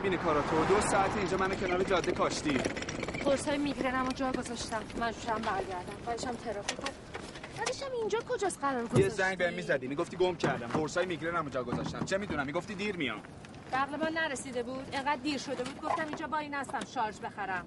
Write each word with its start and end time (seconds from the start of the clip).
می‌بینی 0.00 0.16
کاراتو؟ 0.16 0.64
دو 0.64 0.80
ساعت 0.80 1.16
اینجا 1.16 1.36
من 1.36 1.56
کنار 1.56 1.82
جاده 1.82 2.12
کاشتی. 2.12 2.58
قرصای 3.24 3.58
میگرنم 3.58 4.08
و 4.08 4.12
جا 4.12 4.32
گذاشتم. 4.32 4.82
مجبورم 5.00 5.42
برگردم. 5.42 5.96
بعدشم 6.06 6.32
ترافیک 6.34 6.78
بعدشم 7.58 7.86
اینجا 8.00 8.18
کجاست 8.28 8.60
قرار 8.60 8.84
گذاشتی؟ 8.84 9.02
یه 9.02 9.08
زنگ 9.08 9.38
بهم 9.38 9.54
می‌زدی. 9.54 9.88
می‌گفتی 9.88 10.16
گم 10.16 10.36
کردم. 10.36 10.66
قرصای 10.66 11.06
میگرنم 11.06 11.48
جا 11.48 11.64
گذاشتم. 11.64 12.04
چه 12.04 12.18
می‌دونم؟ 12.18 12.46
می‌گفتی 12.46 12.74
دیر 12.74 12.96
میام. 12.96 13.20
بغل 13.72 13.96
من 13.96 14.12
نرسیده 14.12 14.62
بود. 14.62 14.88
انقدر 14.92 15.22
دیر 15.22 15.38
شده 15.38 15.62
بود. 15.64 15.80
گفتم 15.80 16.06
اینجا 16.06 16.26
با 16.26 16.38
این 16.38 16.54
هستم 16.54 16.80
شارژ 16.94 17.18
بخرم. 17.18 17.66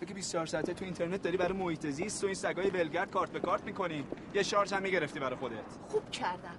فکر 0.00 0.12
24 0.12 0.46
ساعته 0.46 0.74
تو 0.74 0.84
اینترنت 0.84 1.22
داری 1.22 1.36
برای 1.36 1.52
محیط 1.58 1.86
زیست 1.86 2.24
و 2.24 2.26
این 2.26 2.34
سگای 2.34 2.70
ولگرد 2.70 3.10
کارت 3.10 3.30
به 3.30 3.40
کارت 3.40 3.64
می‌کنی. 3.64 4.04
یه 4.34 4.42
شارژ 4.42 4.72
هم 4.72 4.82
می‌گرفتی 4.82 5.20
برای 5.20 5.36
خودت. 5.36 5.54
خوب 5.88 6.10
کردم. 6.10 6.56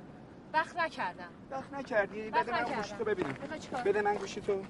وقت 0.54 0.78
نکردم. 0.78 1.30
وقت 1.52 1.74
نکردی؟ 1.74 2.22
بده 2.22 2.52
من. 2.52 2.76
گوشی 2.76 2.96
تو 2.98 3.04
ببینم؟ 3.04 3.36
بده 3.86 4.02
من 4.02 4.16
گوشی 4.16 4.42
تو. 4.42 4.62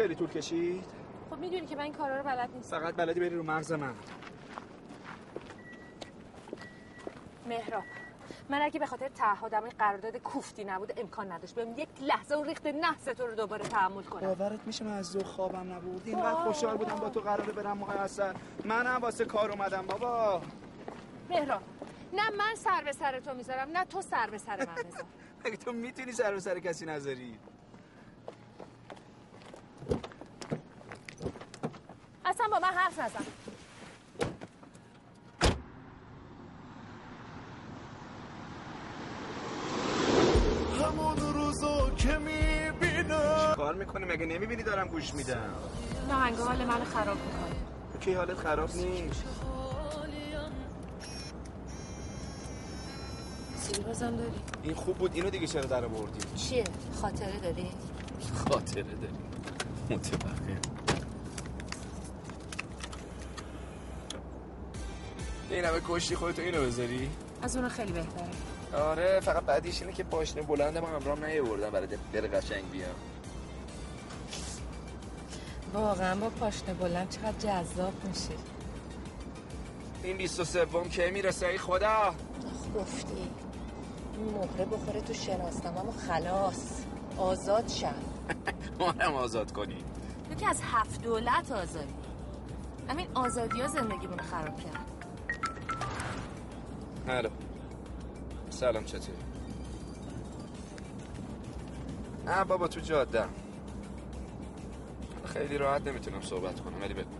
خیلی 0.00 0.14
طول 0.14 0.28
کشید؟ 0.28 0.84
خب 1.30 1.38
می‌دونی 1.38 1.66
که 1.66 1.76
من 1.76 1.82
این 1.82 1.92
کارا 1.92 2.16
رو 2.16 2.22
بلد 2.22 2.50
نیستم. 2.54 2.78
فقط 2.78 2.94
بلدی 2.94 3.20
بری 3.20 3.36
رو 3.36 3.42
مغز 3.42 3.72
من. 3.72 3.94
مهراب 7.46 7.82
من 8.50 8.62
اگه 8.62 8.80
به 8.80 8.86
خاطر 8.86 9.08
تعهدم 9.08 9.62
این 9.62 9.72
قرارداد 9.78 10.16
کوفتی 10.16 10.64
نبود 10.64 10.92
امکان 11.00 11.32
نداشت. 11.32 11.54
بهم 11.54 11.78
یک 11.78 11.88
لحظه 12.00 12.34
اون 12.34 12.46
ریخت 12.46 12.66
نحس 12.66 13.04
تو 13.04 13.26
رو 13.26 13.34
دوباره 13.34 13.64
تحمل 13.64 14.02
کنم. 14.02 14.20
باورت 14.20 14.60
میشه 14.66 14.84
من 14.84 14.92
از 14.92 15.06
ذوق 15.06 15.26
خوابم 15.26 15.72
نبود؟ 15.72 16.02
اینقدر. 16.04 16.34
خوشحال 16.34 16.76
بودم 16.76 16.94
با 16.94 17.10
تو 17.10 17.20
قراره 17.20 17.52
برم 17.52 17.78
موقع 17.78 17.94
اصل 18.02 18.32
منم 18.64 18.98
واسه 19.02 19.24
کار 19.24 19.50
اومدم 19.50 19.86
بابا. 19.86 20.42
مهراب 21.30 21.62
نه 22.12 22.30
من 22.30 22.54
سر 22.54 22.84
به 22.84 22.92
سر 22.92 23.20
تو 23.20 23.34
می‌ذارم 23.34 23.68
نه 23.70 23.84
تو 23.84 24.02
سر 24.02 24.30
به 24.30 24.38
سر 24.38 24.56
من 24.56 24.74
بذار 24.74 25.04
مگه 25.44 25.56
تو 25.64 25.72
می‌تونی 25.72 26.12
سر 26.12 26.34
به 26.34 26.40
سر 26.40 26.58
کسی 26.58 26.86
نذاری. 26.86 27.38
اصلا 32.40 32.60
با 32.60 32.66
من 32.66 32.74
حرف 32.74 32.98
نزن. 32.98 33.24
همون 40.84 41.34
روزا 41.34 41.90
که 41.90 42.18
می‌بینم. 42.18 43.54
کار 43.56 43.74
می‌کنی؟ 43.74 44.04
مگه 44.04 44.26
نمی‌بینی 44.26 44.62
دارم 44.62 44.88
گوش 44.88 45.14
میدم؟ 45.14 45.54
نهنگ 46.08 46.36
حال 46.36 46.64
من 46.64 46.84
خراب 46.84 47.16
می‌کنه. 47.16 48.00
کی 48.00 48.12
حالت 48.12 48.36
خراب 48.38 48.76
نیست؟ 48.76 49.24
بازم 53.86 54.16
داری؟ 54.16 54.30
این 54.62 54.74
خوب 54.74 54.98
بود 54.98 55.14
اینو 55.14 55.30
دیگه 55.30 55.46
چرا 55.46 55.64
در 55.64 55.84
آوردی؟ 55.84 56.18
چیه؟ 56.36 56.64
خاطره 57.00 57.40
داری؟ 57.40 57.70
خاطره 58.48 58.82
داری. 58.82 59.14
متفقم 59.90 60.89
این 65.50 65.64
همه 65.64 65.80
کشتی 65.88 66.16
خودتو 66.16 66.42
اینو 66.42 66.62
بذاری؟ 66.62 67.10
از 67.42 67.56
اون 67.56 67.68
خیلی 67.68 67.92
بهتره. 67.92 68.28
آره 68.82 69.20
فقط 69.20 69.42
بعدیش 69.42 69.82
اینه 69.82 69.92
که 69.92 70.04
پاشنه 70.04 70.42
بلندم 70.42 70.84
همراهم 70.84 71.24
نیاوردم 71.24 71.70
برای 71.70 71.88
دل 72.12 72.28
قشنگ 72.28 72.70
بیام 72.70 72.94
واقعا 75.74 76.14
با 76.16 76.30
پاشنه 76.30 76.74
بلند 76.74 77.08
چقدر 77.08 77.38
جذاب 77.38 77.92
میشه 78.04 78.34
این 80.02 80.16
بیست 80.16 80.40
و 80.40 80.44
سوم 80.44 80.88
کی 80.88 81.10
می‌رسه 81.10 81.46
ای 81.46 81.58
خدا؟ 81.58 82.14
گفتی. 82.76 83.30
این 84.16 84.34
مهره 84.34 84.64
بخوره 84.64 85.00
تو 85.00 85.14
شناسنامه 85.14 85.80
اما 85.80 85.92
خلاص. 85.92 86.80
آزاد 87.16 87.68
شم. 87.68 87.94
مارم 88.78 89.14
آزاد 89.14 89.52
کنی 89.52 89.84
تو 90.28 90.34
که 90.34 90.48
از 90.48 90.60
هفت 90.62 91.02
دولت 91.02 91.52
آزادی. 91.52 91.94
همین 92.88 93.06
آزادی 93.14 93.60
ها 93.60 93.68
زندگیمونو 93.68 94.22
خراب 94.22 94.60
کرد. 94.60 94.89
هلو 97.08 97.28
سلام 98.50 98.84
چطوری؟ 98.84 99.18
نه 102.26 102.44
بابا 102.44 102.68
تو 102.68 102.80
جاده 102.80 103.24
خیلی 105.24 105.58
راحت 105.58 105.86
نمی‌تونم 105.88 106.20
صحبت 106.20 106.60
کنم 106.60 106.80
ولی 106.82 106.94
بگو. 106.94 107.10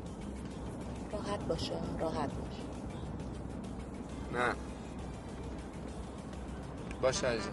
راحت 1.13 1.41
باشه 1.41 1.73
راحت 2.01 2.31
باش. 2.33 2.55
نه. 4.33 4.55
باشه 7.03 7.27
عزیزم. 7.27 7.51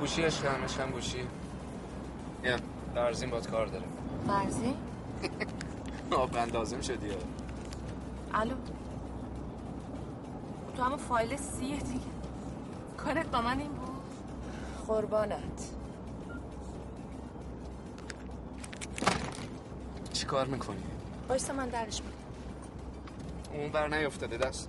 گوشی 0.00 0.22
عشقم 0.22 0.64
عشقم 0.64 0.90
گوشی؟ 0.90 1.26
یا 2.44 2.56
لرزین 2.94 3.30
باد 3.30 3.50
کار 3.50 3.66
داره 3.66 3.84
فرزی 4.26 4.74
آب 6.16 6.36
اندازم 6.36 6.80
شدی 6.80 7.10
الو. 8.34 8.54
تو 10.76 10.82
همون 10.82 10.98
فایل 10.98 11.36
سیه 11.36 11.76
دیگه. 11.76 12.00
کارت 12.96 13.26
با 13.26 13.40
من 13.40 13.58
این 13.58 13.72
بود؟ 13.72 14.02
قربانت. 14.86 15.70
چی 20.12 20.26
کار 20.26 20.46
می‌کنی؟ 20.46 20.82
بایستا 21.28 21.52
من 21.52 21.68
درش 21.68 22.00
می‌کنم 22.02 22.14
اون 23.60 23.70
بر 23.72 23.88
نیفتاده 23.88 24.36
دست. 24.36 24.68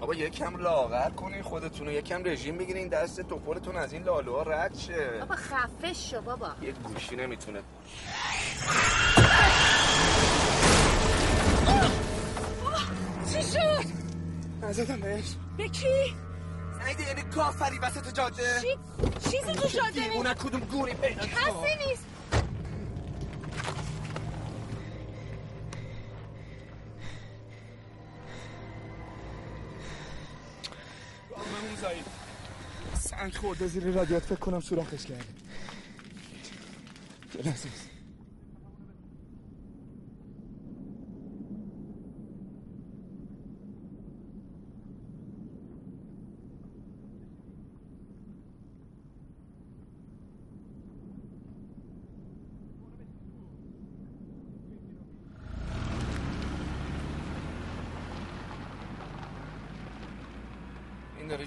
بابا 0.00 0.14
یکم 0.14 0.56
لاغر 0.56 1.10
کنین 1.10 1.42
خودتونو 1.42 1.92
یکم 1.92 2.24
رژیم 2.24 2.58
بگیرین 2.58 2.88
دست 2.88 3.20
توپرتون 3.20 3.76
از 3.76 3.92
این 3.92 4.02
لالوها 4.02 4.42
رد 4.42 4.78
شه. 4.78 5.18
بابا 5.20 5.34
خفه 5.34 5.92
شو 5.92 6.20
بابا. 6.20 6.48
یه 6.62 6.72
گوشی 6.72 7.16
نمی‌تونه. 7.16 7.62
نزدم 14.66 15.00
بهش. 15.00 15.24
به 15.56 15.68
کی؟ 15.68 16.16
نیده 16.86 17.02
یعنی 17.08 17.22
کافری 17.22 17.78
وسط 17.78 18.14
جاده. 18.14 18.60
چی؟ 18.60 18.78
چیزی 19.30 19.52
تو 19.52 19.68
شده 19.68 19.82
نیست. 19.84 20.10
دیوونه 20.10 20.34
کدوم 20.34 20.60
گوری 20.60 20.94
پیدا. 20.94 21.26
کسی 21.26 21.88
نیست. 21.88 22.06
سنگ 32.94 33.34
خورده 33.34 33.66
زیر 33.66 33.84
رادیات 33.84 34.22
فکر 34.22 34.34
کنم 34.34 34.60
سوراخش 34.60 35.06
کرده 35.06 35.24
یه 37.44 37.54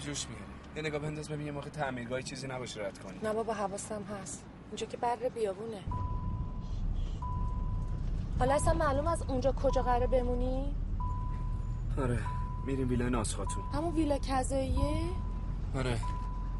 جوش 0.09 0.27
میاره 0.27 0.43
یه 0.75 0.81
نگاه 0.81 1.01
بنداز 1.01 1.29
ببین 1.29 1.45
یه 1.45 1.51
موقع 1.51 1.69
تعمیرگاهی 1.69 2.23
چیزی 2.23 2.47
نباشه 2.47 2.81
رد 2.81 2.99
کنی. 2.99 3.19
نه 3.23 3.33
بابا 3.33 3.53
حواسم 3.53 4.03
هست. 4.03 4.43
اینجا 4.67 4.85
که 4.85 4.97
بر 4.97 5.15
بیابونه. 5.15 5.83
حالا 8.39 8.55
اصلا 8.55 8.73
معلوم 8.73 9.07
از 9.07 9.23
اونجا 9.27 9.51
کجا 9.51 9.81
قراره 9.81 10.07
بمونی؟ 10.07 10.75
آره 12.01 12.19
میریم 12.65 12.89
ویلای 12.89 13.09
ناز 13.09 13.35
خاتون 13.35 13.63
همون 13.73 13.93
ویلا 13.93 14.17
کذاییه؟ 14.17 15.09
آره. 15.75 15.97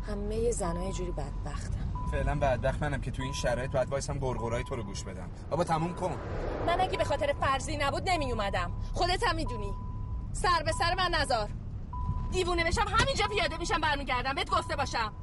همه 0.07 0.51
زنها 0.51 0.83
یه 0.83 0.93
جوری 0.93 1.11
بدبختم 1.11 2.09
فعلا 2.11 2.35
بدبخت 2.35 2.83
منم 2.83 3.01
که 3.01 3.11
تو 3.11 3.23
این 3.23 3.33
شرایط 3.33 3.71
بعد 3.71 3.89
وایسم 3.89 4.19
گرگرای 4.19 4.63
تو 4.63 4.75
رو 4.75 4.83
گوش 4.83 5.03
بدم. 5.03 5.29
بابا 5.49 5.63
تموم 5.63 5.93
کن. 5.93 6.15
من 6.67 6.81
اگه 6.81 6.97
به 6.97 7.03
خاطر 7.03 7.33
فرضی 7.41 7.77
نبود 7.77 8.09
نمی 8.09 8.31
اومدم 8.31 8.71
خودت 8.93 9.23
هم 9.23 9.35
می‌دونی. 9.35 9.73
سر 10.33 10.63
به 10.65 10.71
سر 10.71 10.95
من 10.95 11.11
نزار. 11.21 11.49
دیوونه 12.31 12.63
بشم 12.63 12.87
همینجا 12.87 13.27
پیاده 13.27 13.57
میشم 13.57 13.81
برمیگردم. 13.81 14.33
بهت 14.33 14.49
گفته 14.49 14.75
باشم. 14.75 15.13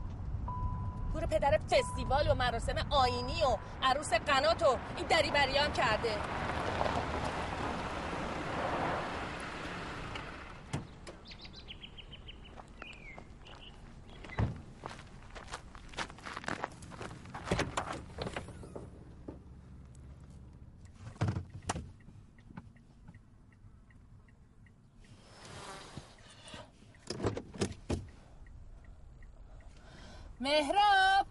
پور 1.12 1.26
پدر 1.26 1.58
فستیوال 1.70 2.28
و 2.28 2.34
مراسم 2.34 2.74
آینی 2.90 3.42
و 3.44 3.56
عروس 3.82 4.12
قنات 4.12 4.62
و 4.62 4.76
این 4.96 5.06
دریبری 5.06 5.58
هم 5.58 5.72
کرده 5.72 6.16
مهراب 30.40 31.26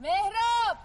مهراب 0.00 0.78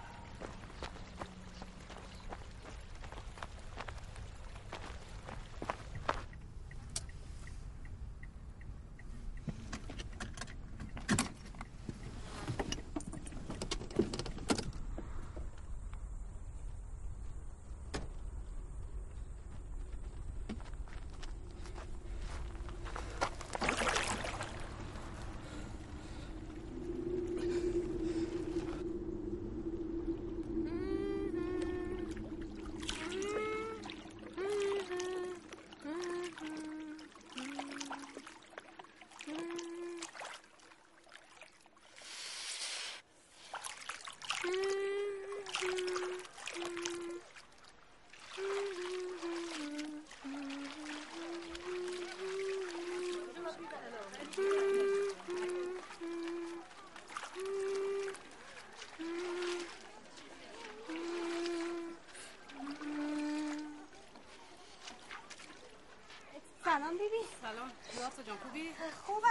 سلام 66.74 66.98
بیبی. 66.98 67.22
سلام. 67.42 67.70
یاسا 68.00 68.22
جان 68.22 68.36
خوبی؟ 68.38 68.74
خوبم. 69.06 69.28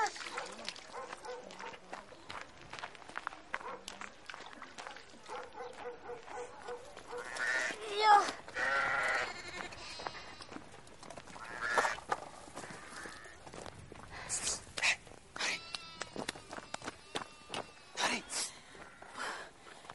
یا. 8.02 8.24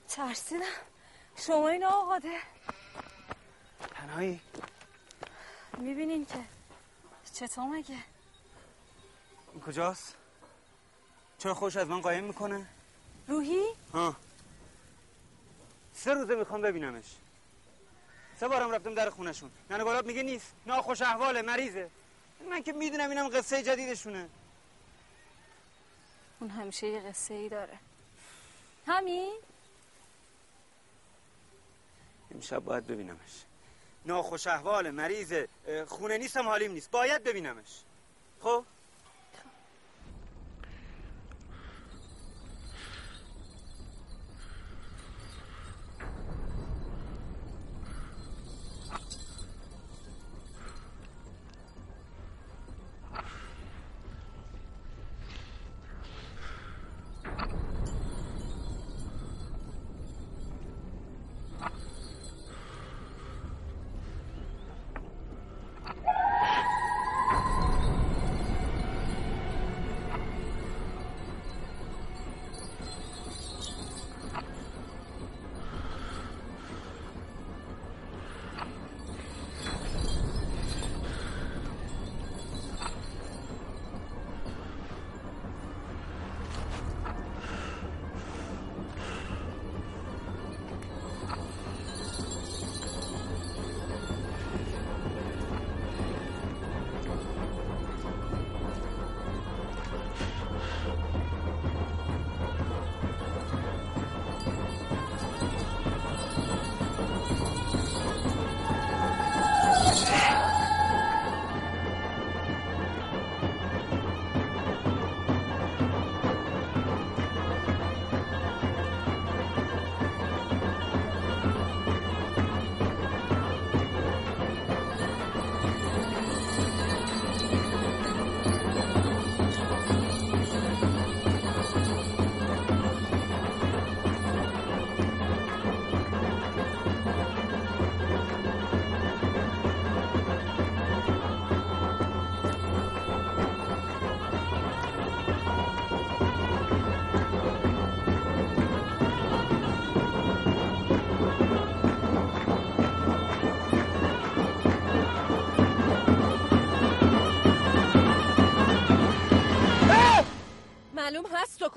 ترسیدم. 0.09 0.65
شما 1.37 1.69
این 1.69 1.85
آقاده 1.85 2.41
تنهایی 3.95 4.41
می‌بینین 5.79 6.27
که 6.27 6.45
چطور 7.39 7.65
مگه؟ 7.65 7.99
این 9.53 9.63
کجاست؟ 9.63 10.15
چرا 11.39 11.55
خوش 11.55 11.77
از 11.77 11.89
من 11.89 12.01
قایم 12.01 12.25
می‌کنه؟ 12.25 12.67
روحی؟ 13.29 13.65
ها. 13.93 14.17
سه 15.95 16.15
روزه 16.15 16.35
می‌خوام 16.35 16.63
ببینمش. 16.63 17.17
سه 18.41 18.49
بارم 18.49 18.71
رفتم 18.71 18.95
در 18.95 19.11
خونشون 19.11 19.51
ننه 19.71 19.85
گلاب 19.85 20.07
میگه 20.07 20.23
نیست. 20.23 20.53
ناخوش 20.67 21.03
احواله 21.03 21.43
مریضه. 21.43 21.91
من 22.51 22.63
که 22.63 22.73
می‌دونم 22.73 23.11
اینم 23.11 23.29
قصه 23.29 23.63
جدیدشونه. 23.63 24.29
اون 26.41 26.51
همیشه 26.51 26.87
یه 26.87 27.01
قصه 27.01 27.35
ای 27.35 27.49
داره. 27.49 27.79
همین 28.87 29.33
امشب 32.35 32.59
باید 32.59 32.87
ببینمش. 32.87 33.45
ناخوش 34.07 34.47
احواله 34.47 34.91
مریضه 34.91 35.49
اه، 35.67 35.85
خونه 35.85 36.19
نیستم 36.19 36.43
حالیم 36.49 36.73
نیست. 36.73 36.91
باید 36.91 37.25
ببینمش. 37.25 37.83
خب؟ 38.41 38.65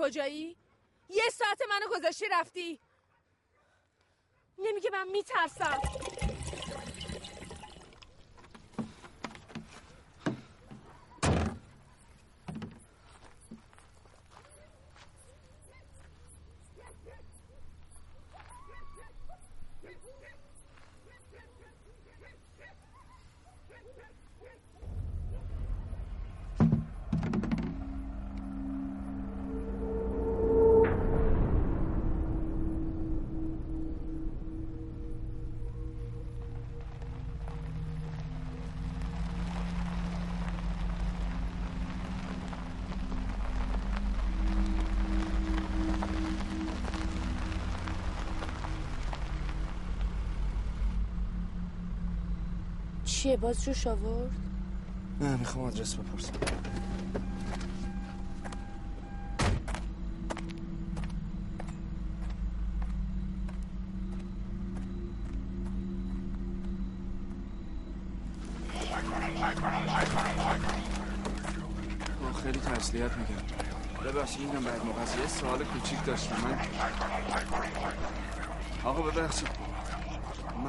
کجایی؟ 0.02 0.41
چیه؟ 53.06 53.38
باز 53.38 53.64
جوش 53.64 53.88
آورد؟ 53.88 54.32
نه 55.22 55.36
می‌خوام 55.38 55.66
آدرس 55.66 55.96
بپرسم. 55.96 56.34
خیلی 72.44 72.60
تسلیت 72.60 73.12
میگم 73.12 73.36
ببخشید 74.06 74.42
اینم 74.42 74.64
بعد. 74.64 74.82
یه 75.22 75.28
سوال 75.28 75.64
کوچیک 75.64 76.06
داشتم. 76.06 76.36
من 76.44 76.58
آقا 78.84 79.02
ببخشید. 79.02 79.61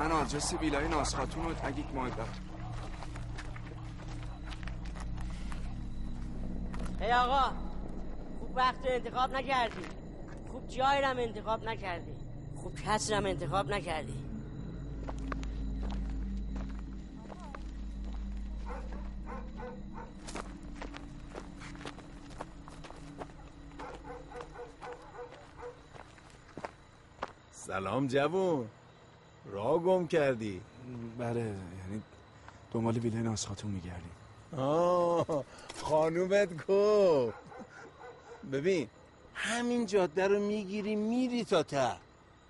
من 0.03 0.13
آدرس 0.13 0.55
ویلای 0.55 0.89
ناسخاتون 0.89 1.45
رو 1.45 1.55
اگه 1.65 1.85
ماه 1.95 2.11
برم 2.11 2.29
ای 7.01 7.13
آقا 7.13 7.57
خوب 8.41 8.57
وقت 8.57 8.87
رو 8.87 8.93
انتخاب 8.93 9.37
نکردی. 9.37 9.83
خوب 10.53 10.69
جای 10.69 11.01
رم 11.01 11.17
انتخاب 11.19 11.65
نکردی. 11.65 12.13
خوب 12.57 12.75
کس 12.81 13.13
رم 13.13 13.27
انتخاب 13.27 13.71
نکردی. 13.71 14.19
سلام 27.53 28.07
جوون. 28.07 28.69
راه 29.53 29.79
گم 29.79 30.07
کردی. 30.07 30.61
بله 31.19 31.41
یعنی 31.41 32.03
دنبال 32.73 32.99
ویلای 32.99 33.23
ناسخاتون 33.23 33.71
میگردیم. 33.71 34.13
آه 34.57 35.45
خانومت 35.83 36.67
گفت. 36.67 37.35
ببین 38.53 38.89
همین 39.35 39.87
جاده 39.87 40.29
رو 40.29 40.41
می‌گیری 40.41 40.97
میری 40.97 41.45
تا 41.45 41.63
ته. 41.63 41.93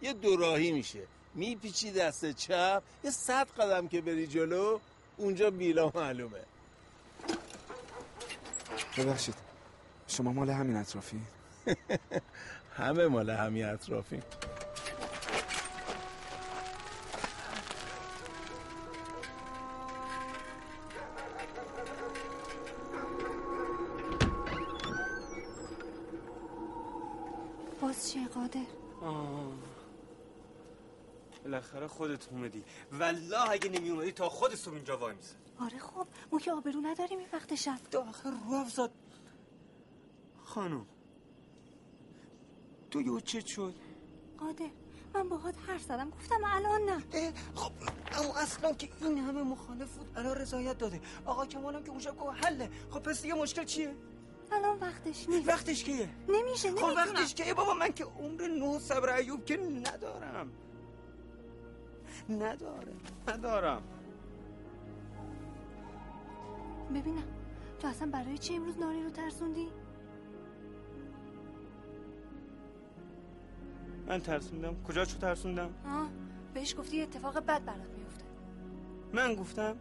یه 0.03 0.13
دوراهی 0.13 0.73
میشه. 0.73 1.01
میپیچی 1.35 1.93
دست 1.93 2.33
چپ 2.33 2.83
یه 3.05 3.11
صد 3.11 3.49
قدم 3.59 3.89
که 3.89 4.01
بری 4.01 4.27
جلو 4.27 4.79
اونجا 5.17 5.51
بیلا 5.51 5.93
معلومه. 5.95 6.41
ببخشید 8.99 9.35
شما 10.09 10.33
مال 10.33 10.51
همین 10.51 10.77
اطرافی؟ 10.77 11.21
همه 12.79 13.07
مال 13.07 13.31
همین 13.31 13.65
اطرافی. 13.65 14.23
بالاخره 31.83 31.99
خودت 31.99 32.29
اومدی. 32.29 32.65
والله 32.93 33.51
اگه 33.51 33.69
نمی 33.69 33.91
اومدی 33.91 34.13
تا 34.13 34.29
خود 34.29 34.55
صبح 34.55 34.75
اینجا 34.75 34.99
وای 34.99 35.15
میسه 35.15 35.35
آره 35.61 35.79
خب 35.79 36.07
ما 36.33 36.39
که 36.39 36.53
آبرو 36.53 36.81
نداریم 36.81 37.19
این 37.19 37.29
وقت 37.33 37.55
شب. 37.55 37.79
آخر 37.97 38.31
رو 38.31 38.55
افزاد 38.55 38.91
خانم 40.45 40.87
تو 42.91 43.01
یه 43.01 43.21
چه 43.21 43.41
شد؟ 43.41 43.75
قادر 44.39 44.71
من 45.15 45.29
باهات 45.29 45.55
حرف 45.67 45.83
زدم 45.83 46.11
گفتم 46.11 46.41
الان 46.45 46.83
نه. 46.83 47.33
خب 47.55 47.73
اما 48.13 48.39
اصلا 48.39 48.73
که 48.73 48.89
این 49.01 49.19
همه 49.19 49.43
مخالف 49.43 49.97
بود 49.97 50.13
الان 50.17 50.37
رضایت 50.37 50.79
داده. 50.79 51.01
آقا 51.27 51.47
کمالم 51.47 51.85
که 51.85 51.91
اونجا 51.91 52.13
گفت 52.13 52.45
حله. 52.45 52.71
خب 52.91 53.01
پس 53.01 53.23
دیگه 53.23 53.35
مشکل 53.35 53.65
چیه؟ 53.65 53.95
الان 54.53 54.79
وقتش 54.79 55.29
نیست. 55.29 55.49
وقتش 55.49 55.85
کیه؟ 55.85 56.09
نمیشه 56.29 56.71
خب 56.71 56.85
نمی‌تونم. 56.85 56.97
وقتش 56.97 57.35
کیه؟ 57.35 57.55
بابا 57.55 57.75
من 57.75 57.93
که 57.93 58.05
عمر 58.05 58.47
نه 58.47 58.79
صبر 58.79 59.17
ایوب 59.17 59.45
که 59.45 59.57
ندارم. 59.57 60.53
ندارم. 62.31 62.97
ندارم. 63.29 63.83
ببینم. 66.95 67.23
تو 67.81 67.89
اصلا 67.89 68.11
برای 68.11 68.39
چی 68.39 68.55
امروز 68.57 68.79
ناری 68.79 69.03
رو 69.05 69.11
ترسوندی؟ 69.11 69.69
من 74.07 74.21
ترسوندم. 74.21 74.83
کجا 74.89 75.05
چو 75.05 75.19
ترسوندم؟ 75.19 75.71
آه 75.87 76.09
بهش 76.55 76.77
گفتی 76.79 76.97
یه 76.97 77.03
اتفاق 77.03 77.39
بد 77.39 77.65
برات 77.65 77.91
میفته. 77.99 78.25
من 79.13 79.35
گفتم؟ 79.35 79.77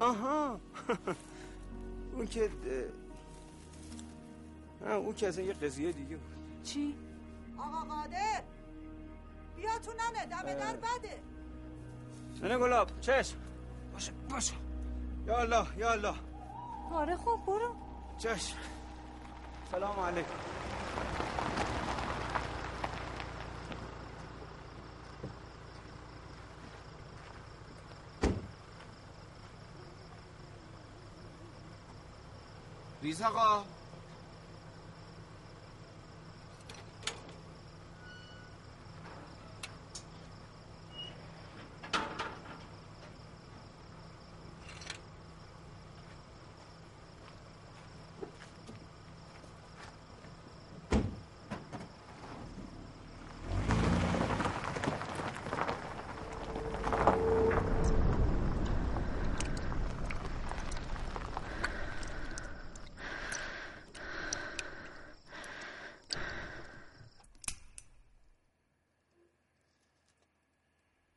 آها. 0.00 0.60
اون 2.14 2.26
که 2.26 2.50
اون 4.80 5.14
که 5.14 5.28
اصلا 5.28 5.44
یه 5.44 5.52
قضیه 5.52 5.92
دیگه 5.92 6.16
بود. 6.16 6.62
چی؟ 6.62 6.94
آقا 7.58 7.94
قادر! 7.94 8.42
بیا 9.58 9.78
تو 9.78 9.92
ننه 9.92 10.26
دم 10.26 10.42
در 10.42 10.76
بده. 10.76 11.22
نه 12.42 12.58
گلاب 12.58 13.00
چشم. 13.00 13.36
باشه 13.92 14.12
باشه. 14.30 14.54
یا 15.26 15.38
الله 15.38 15.66
یا 15.78 15.90
الله. 15.92 16.14
آره 16.92 17.16
خب 17.16 17.40
برو. 17.46 17.74
چشم. 18.18 18.56
سلام 19.70 20.00
علیکم. 20.00 20.34
ریز 33.02 33.22
آقا 33.22 33.64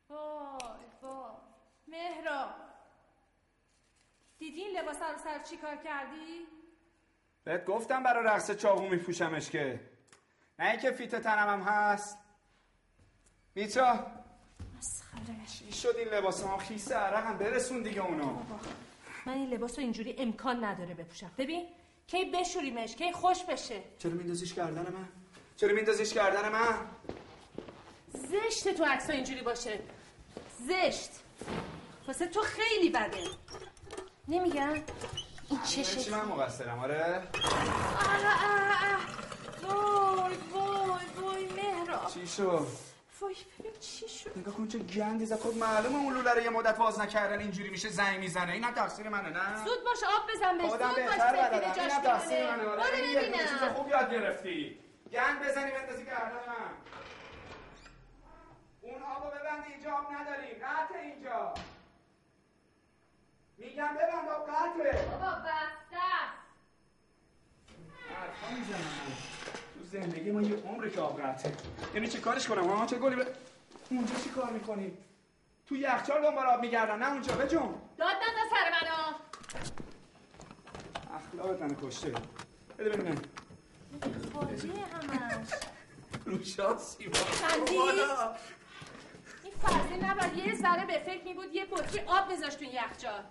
وای 0.08 0.84
وای 1.02 1.34
مهرا 1.86 2.54
دیدی 4.52 4.64
این 4.64 4.78
لباس 4.78 4.96
رو 5.02 5.18
سر 5.24 5.42
چی 5.42 5.56
کار 5.56 5.76
کردی؟ 5.76 6.46
بهت 7.44 7.64
گفتم 7.64 8.02
برای 8.02 8.24
رقص 8.24 8.50
چاقو 8.50 8.88
میپوشمش 8.88 9.50
که. 9.50 9.80
نه 10.58 10.70
اینکه 10.70 10.90
فیت 10.90 11.14
تنم 11.16 11.48
هم 11.48 11.60
هست. 11.60 12.18
میترا 13.54 14.06
چی 15.58 15.72
شد 15.72 15.96
این 15.98 16.08
لباس 16.08 16.44
ما 16.44 16.58
خیس 16.58 16.92
عرقم 16.92 17.38
برسون 17.38 17.82
دیگه 17.82 18.04
اونو. 18.06 18.42
من 19.26 19.32
این 19.32 19.48
لباس 19.48 19.78
رو 19.78 19.80
اینجوری 19.80 20.14
امکان 20.18 20.64
نداره 20.64 20.94
بپوشم. 20.94 21.30
ببین 21.38 21.66
کی 22.06 22.24
بشوریمش 22.24 22.96
کی 22.96 23.12
خوش 23.12 23.44
بشه. 23.44 23.82
چرا 23.98 24.12
میندازیش 24.12 24.54
گردن 24.54 24.92
من؟ 24.92 25.08
چرا 25.56 25.72
میندازیش 25.74 26.14
گردن 26.14 26.48
من؟ 26.48 26.86
زشت 28.14 28.68
تو 28.68 28.84
عکس 28.84 29.10
اینجوری 29.10 29.42
باشه. 29.42 29.80
زشت. 30.58 31.10
واسه 32.06 32.26
تو 32.26 32.40
خیلی 32.40 32.90
بده. 32.90 33.18
نمیگن 34.32 34.82
این 35.50 35.62
چی 35.62 35.84
چشه 35.84 36.10
من 36.10 36.24
مقصرم 36.24 36.78
آره. 36.78 37.22
آه، 37.44 38.26
آه، 39.68 39.70
آه. 39.70 40.16
وای 40.16 40.34
وای 40.52 41.06
وای 41.22 41.46
مهرا 41.46 42.00
چی 42.14 42.26
شد؟ 42.26 42.66
وای 43.20 43.36
ببین 43.58 43.72
چی 43.80 44.08
شد؟ 44.08 44.38
نگاه 44.38 44.54
کن 44.54 44.68
چه 44.68 44.78
گندی 44.78 45.26
زد. 45.26 45.40
خب 45.40 45.56
معلومه 45.56 45.96
اون 45.98 46.14
لوله 46.14 46.34
رو 46.34 46.40
یه 46.40 46.50
مدت 46.50 46.76
باز 46.76 47.00
نکردن 47.00 47.38
اینجوری 47.38 47.70
میشه 47.70 47.88
زنگ 47.88 48.18
می‌زنه. 48.18 48.52
اینم 48.52 48.70
تقصیر 48.74 49.08
منه 49.08 49.28
نه؟ 49.28 49.64
زود 49.64 49.84
باش 49.84 49.98
آب 50.02 50.30
بزن 50.34 50.58
بهش. 50.58 50.70
زود 50.70 50.80
باش 50.80 50.94
سفید 51.18 51.74
جاش 51.74 51.92
تقصیر 52.04 52.50
منه 52.50 52.68
آره. 52.68 52.94
این 52.94 53.20
دونه 53.30 53.38
چیز 53.42 53.52
ببینم 53.56 53.74
خوب 53.74 53.88
یاد 53.88 54.10
گرفتی. 54.10 54.78
گند 55.12 55.42
بزنی 55.48 55.70
بندازی 55.70 56.04
گردن 56.04 56.32
من 56.48 56.72
اون 58.80 59.02
آبو 59.02 59.28
ببند 59.28 59.64
اینجا 59.68 59.90
آب 59.92 60.12
نداریم. 60.12 60.54
قطع 60.54 60.98
اینجا. 61.02 61.54
میگم 63.64 63.88
ببند 63.94 64.28
آب 64.28 64.46
قطعه. 64.46 65.06
بابا 65.06 65.26
بسته 65.26 65.96
است. 65.96 66.38
حرفا 68.16 68.54
می‌زنم. 68.54 69.16
تو 69.74 69.84
زندگی 69.84 70.30
ما 70.30 70.42
یه 70.42 70.56
عمر 70.56 70.88
که 70.88 71.00
آب 71.00 71.20
قطعه 71.22 71.52
یعنی 71.94 72.08
چه 72.08 72.20
کارش 72.20 72.46
کنم؟ 72.48 72.68
ها 72.68 72.86
چه 72.86 72.98
گلی 72.98 73.16
به 73.16 73.26
اونجا 73.90 74.14
چی 74.14 74.30
کار 74.30 74.50
می‌کنی؟ 74.50 74.98
تو 75.66 75.76
یخچال 75.76 76.22
دنبال 76.22 76.46
آب 76.46 76.60
میگردن 76.60 76.98
نه 76.98 77.12
اونجا 77.12 77.34
بجون 77.34 77.74
داد 77.98 78.16
نزن 78.16 78.48
سر 78.50 78.70
منو. 78.70 79.14
اخلاقت 81.16 81.62
منو 81.62 81.88
کشته. 81.88 82.12
بده 82.78 82.90
ببینم. 82.90 83.22
خاجه 84.34 84.68
همش. 84.92 85.48
رو 86.24 86.44
شانسی 86.44 87.10
خندی 87.12 87.78
این 89.42 89.54
فرزی 89.62 89.96
نباید 89.96 90.36
یه 90.36 90.54
ذره 90.54 90.86
به 90.86 90.98
فکر 90.98 91.24
می 91.24 91.34
بود 91.34 91.54
یه 91.54 91.64
بطری 91.64 92.00
آب 92.06 92.30
میذاشت 92.30 92.58
تو 92.58 92.64
یخچال. 92.64 93.24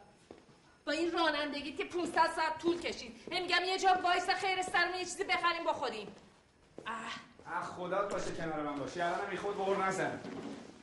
با 0.85 0.91
این 0.91 1.11
رانندگی 1.11 1.73
که 1.73 1.85
500 1.85 2.13
ساعت 2.35 2.57
طول 2.61 2.79
کشید. 2.79 3.15
میگم 3.31 3.63
یه 3.65 3.79
جا 3.79 3.99
وایس 4.03 4.29
خیر 4.29 4.61
سرمون 4.61 4.97
یه 4.99 5.05
چیزی 5.05 5.23
بخریم 5.23 5.63
بخوریم. 5.67 6.07
اه. 6.87 7.13
اخ 7.57 7.65
خدا 7.65 8.07
باشه 8.07 8.31
کنار 8.31 8.61
من 8.61 8.75
باشی. 8.75 9.01
الانم 9.01 9.29
بی 9.29 9.37
خود 9.37 9.55
بور 9.55 9.85
نزن. 9.85 10.19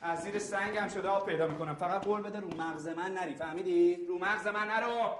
از 0.01 0.21
زیر 0.21 0.39
سنگم 0.39 0.87
شده 0.87 1.07
آب 1.07 1.25
پیدا 1.25 1.47
می‌کنم. 1.47 1.75
فقط 1.75 2.03
قول 2.05 2.21
بده 2.21 2.39
رو 2.39 2.55
مغز 2.57 2.87
من 2.87 3.13
نری. 3.13 3.35
فهمیدی؟ 3.35 4.05
رو 4.05 4.17
مغز 4.19 4.47
من 4.47 4.67
نرو. 4.67 5.15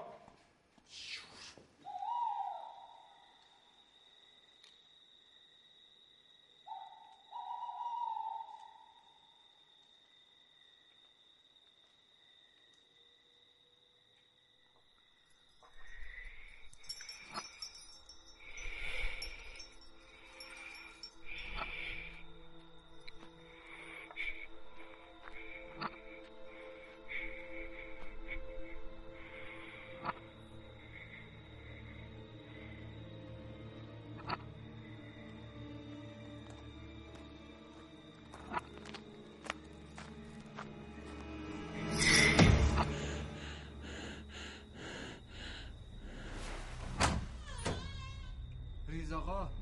يغاه 49.20 49.59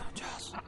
آقا 0.00 0.10
کی 0.14 0.65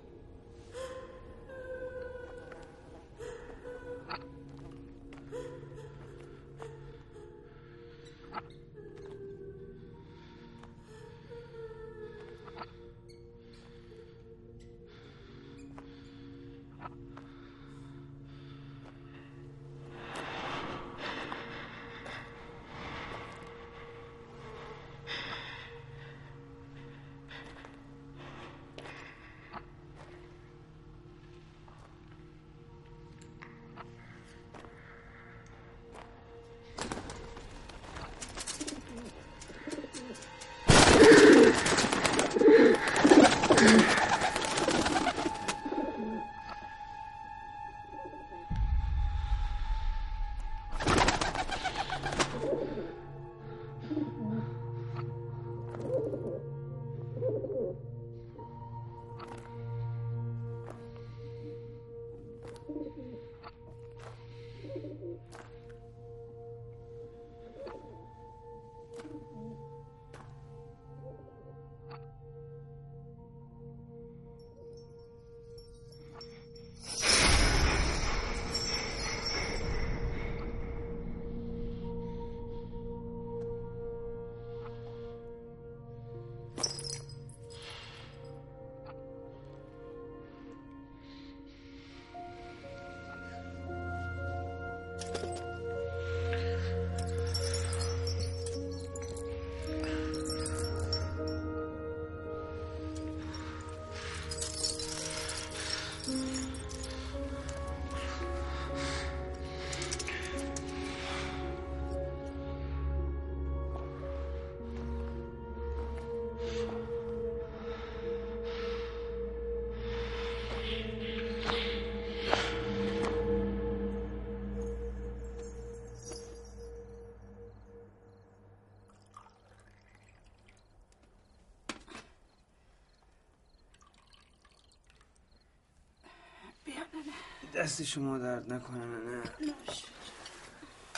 دست 137.69 137.83
شما 137.83 138.19
درد 138.19 138.53
نکنه 138.53 138.87
نه 138.87 139.23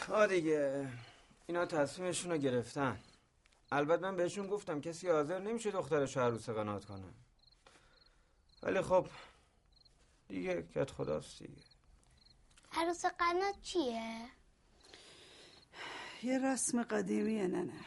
ها 0.09 0.27
دیگه 0.27 0.89
اینا 1.47 1.67
تصمیمشون 1.67 2.33
رو 2.33 2.39
گرفتن. 2.39 3.01
البته 3.73 4.03
من 4.03 4.17
بهشون 4.17 4.47
گفتم 4.47 4.81
کسی 4.81 5.09
حاضر 5.09 5.39
نمیشه 5.39 5.71
دخترش 5.71 6.17
رو 6.17 6.23
عروس 6.23 6.49
قنات 6.51 6.85
کنه. 6.85 7.05
ولی 8.63 8.83
خب 8.83 9.07
دیگه 10.29 10.63
کت 10.75 10.91
خداست 10.91 11.43
دیگه. 11.43 11.63
عروس 12.73 13.05
قنات 13.05 13.63
چیه؟ 13.63 14.29
یه 16.23 16.39
رسم 16.39 16.83
قدیمیه 16.83 17.47
ننه 17.47 17.85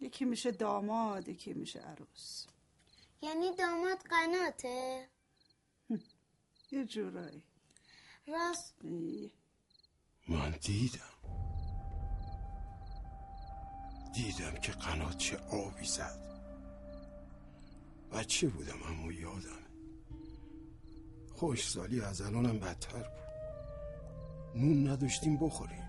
یکی 0.00 0.24
میشه 0.24 0.50
داماد 0.50 1.28
یکی 1.28 1.52
میشه 1.52 1.80
عروس. 1.80 2.46
یعنی 3.22 3.54
داماد 3.56 3.98
قناته؟ 3.98 5.08
یه 6.72 6.84
جورایی. 6.84 7.51
راست 8.28 8.84
من 10.28 10.50
دیدم. 10.50 11.00
دیدم 14.14 14.54
که 14.62 14.72
قنات 14.72 15.16
چه 15.16 15.36
آبی 15.36 15.84
زد. 15.84 16.18
بچه 18.12 18.48
بودم 18.48 18.82
اما 18.82 19.12
یادم 19.12 19.62
خوشسالی 21.32 22.00
از 22.00 22.20
الانم 22.20 22.58
بدتر 22.58 23.02
بود. 23.02 23.22
نون 24.62 24.88
نداشتیم 24.88 25.36
بخوریم. 25.36 25.84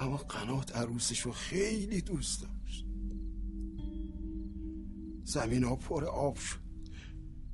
اما 0.00 0.16
قنات 0.16 0.76
عروسش 0.76 1.20
رو 1.20 1.32
خیلی 1.32 2.00
دوست 2.00 2.42
داشت. 2.42 2.86
زمین 5.24 5.64
ها 5.64 5.76
پر 5.76 6.04
آب 6.04 6.36
شد. 6.36 6.65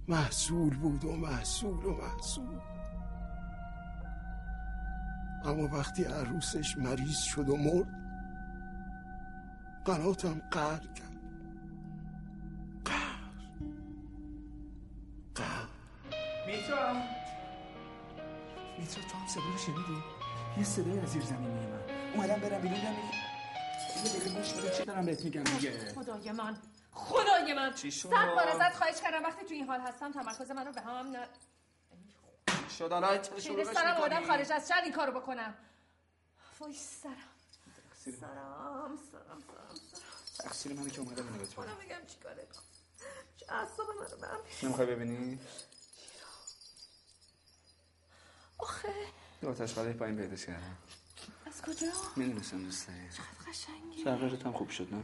محصول 0.09 0.77
بود 0.77 1.05
و 1.05 1.17
محصول 1.17 1.85
و 1.85 1.97
محصول. 1.97 2.61
اما 5.45 5.79
وقتی 5.79 6.05
عروسش 6.05 6.77
مریض 6.79 7.19
شد 7.19 7.49
و 7.49 7.57
مرد 7.57 8.03
قناتم 9.85 10.41
قهر 10.51 10.81
کرد. 10.81 11.13
میترا. 16.47 16.93
میترا 18.79 19.03
تو 19.11 19.19
هم 19.19 19.27
صدا 19.29 19.43
رو 19.53 19.59
شنیدی؟ 19.59 20.03
یه 20.59 20.65
صدای 20.65 20.99
از 20.99 21.09
زیر 21.09 21.23
زمین 21.23 21.51
میومد 21.51 21.91
اومدم 22.15 22.41
برم 22.41 22.61
بیرون 22.61 22.79
دم 22.79 22.93
یه 24.05 24.11
دقیقه 24.11 24.39
گوش 24.39 24.53
بده 24.53 24.71
چه 24.79 24.85
دارم 24.85 25.07
بهت 25.07 25.25
میگم؟ 25.25 25.43
دیگه 25.43 25.73
خدای 25.95 26.33
من. 26.33 26.57
خدای 26.93 27.55
من. 27.55 27.75
چی 27.75 27.91
شد؟ 27.93 28.11
صد 28.11 28.35
بار 28.35 28.49
ازت 28.49 28.77
خواهش 28.77 29.01
کردم. 29.01 29.23
وقتی 29.23 29.45
تو 29.47 29.55
این 29.55 29.67
حال 29.67 29.81
هستم 29.81 30.13
تمرکز 30.13 30.51
من 30.51 30.67
رو 30.67 30.73
به 30.73 30.81
هم 30.81 31.07
نه 31.07 31.29
شد؟ 32.79 32.89
چرا 32.89 33.31
چه 33.39 33.65
سرم 33.65 33.97
آدم؟ 33.97 34.27
خارج 34.27 34.53
از 34.53 34.69
شهر 34.69 34.83
این 34.83 34.93
کارو 34.93 35.21
بکنم. 35.21 35.55
وای 36.61 36.75
سرم. 36.75 37.13
سرم 38.05 38.19
سرم 38.23 38.99
سرم 39.13 39.41
سرم. 39.41 40.49
تقصیر 40.49 40.73
منه 40.73 40.91
که 40.91 41.01
اومدم 41.01 41.27
اینو 41.27 41.39
بهت 41.39 41.55
بگم 41.55 41.77
میگم 41.83 42.07
چیکاره 42.07 42.47
کنم. 42.53 42.63
چه 43.37 43.53
اعصاب 43.53 43.87
منو 43.91 44.17
به 44.21 44.27
هم 44.27 44.39
نمی‌خوای 44.63 44.87
ببینی؟ 44.87 45.39
آخه. 48.59 48.95
یه 49.43 49.49
آتش 49.49 49.75
قلعه 49.75 49.93
پایین 49.93 50.17
پیداش 50.17 50.47
کردم 50.47 50.77
از 51.47 51.63
کجا؟ 51.63 51.87
می‌دونستم 52.17 52.63
دوست 52.63 52.87
داری. 52.87 53.09
چقدر 53.11 53.53
قشنگی. 53.53 54.05
تغییرت 54.05 54.47
هم 54.47 54.53
خوب 54.53 54.71
شد 54.71 54.95
نه؟ 54.95 55.03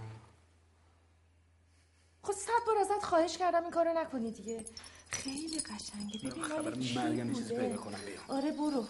خب 2.29 2.35
صد 2.35 2.67
بار 2.67 2.79
ازت 2.79 3.05
خواهش 3.05 3.37
کردم 3.37 3.63
این 3.63 3.71
کارو 3.71 3.93
نکنی 3.93 4.31
دیگه. 4.33 4.65
خیلی 5.11 5.61
قشنگه. 5.61 6.31
ببین 6.31 6.45
خبر 6.45 6.75
مرگم 6.95 7.33
چیزی؟ 7.33 7.57
پیدا 7.57 7.77
کنم 7.77 7.99
بیام. 8.07 8.25
آره 8.29 8.51
برو. 8.51 8.85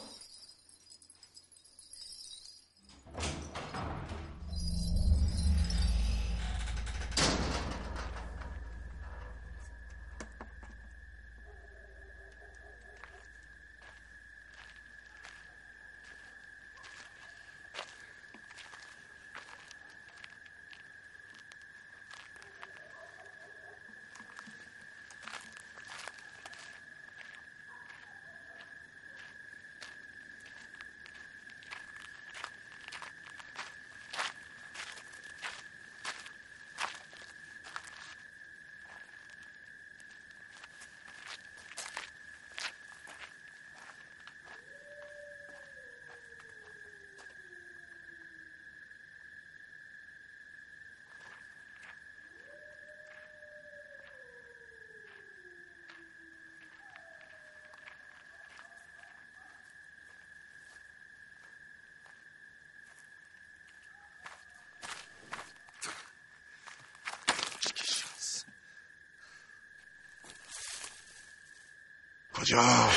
کجا؟ 72.40 72.88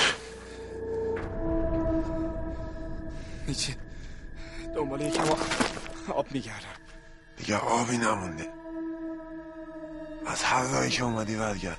هیچی 3.48 3.76
دنبال 4.76 5.02
یکم 5.02 5.24
آب 6.14 6.32
میگردم. 6.32 6.68
دیگه 7.38 7.58
آبی 7.58 7.98
نمونده. 7.98 8.54
از 10.28 10.44
هر 10.44 10.64
راهی 10.64 10.90
که 10.90 11.04
اومدی 11.04 11.36
برگرد. 11.36 11.78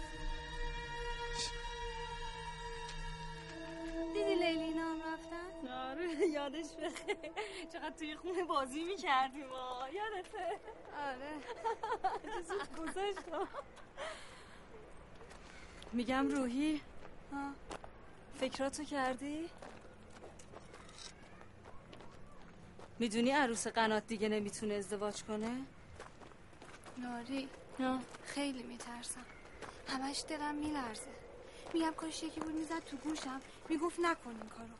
دیدی 4.14 4.34
لیلی 4.34 4.62
اینا 4.62 4.82
هم 4.82 4.98
رفتن؟ 5.12 5.68
آره 5.72 6.26
یادش 6.32 6.66
بخیر. 6.66 7.16
چقدر 7.72 7.94
توی 7.98 8.16
خونه 8.16 8.44
بازی 8.44 8.84
می‌کردیم 8.84 9.46
یادته؟ 9.92 10.60
آره. 11.06 11.32
زود 12.48 12.76
گذاشتم 12.76 13.48
میگم 15.92 16.28
روحی 16.28 16.80
فکراتو 18.40 18.84
کردی؟ 18.84 19.50
می‌دونی 22.98 23.30
عروس 23.30 23.66
قنات 23.66 24.06
دیگه 24.06 24.28
نمی‌تونه 24.28 24.74
ازدواج 24.74 25.22
کنه؟ 25.22 25.50
ناری. 26.98 27.48
ها 27.78 27.98
خیلی 28.24 28.62
میترسم. 28.62 29.24
همش 29.88 30.24
دلم 30.28 30.54
میلرزه. 30.54 31.10
میگم 31.74 31.92
کاش 31.96 32.22
یکی 32.22 32.40
بود 32.40 32.54
می‌زد 32.54 32.84
تو 32.84 32.96
گوشم. 32.96 33.40
می‌گفت 33.68 34.00
نکن 34.00 34.30
این 34.30 34.48
کارو. 34.48 34.74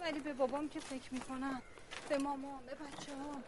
ولی 0.00 0.20
به 0.20 0.32
بابام 0.32 0.68
که 0.68 0.80
فکر 0.80 1.14
می‌کنم. 1.14 1.62
به 2.08 2.18
مامان 2.18 2.66
به 2.66 2.74
بچه 2.74 3.12
ها 3.16 3.40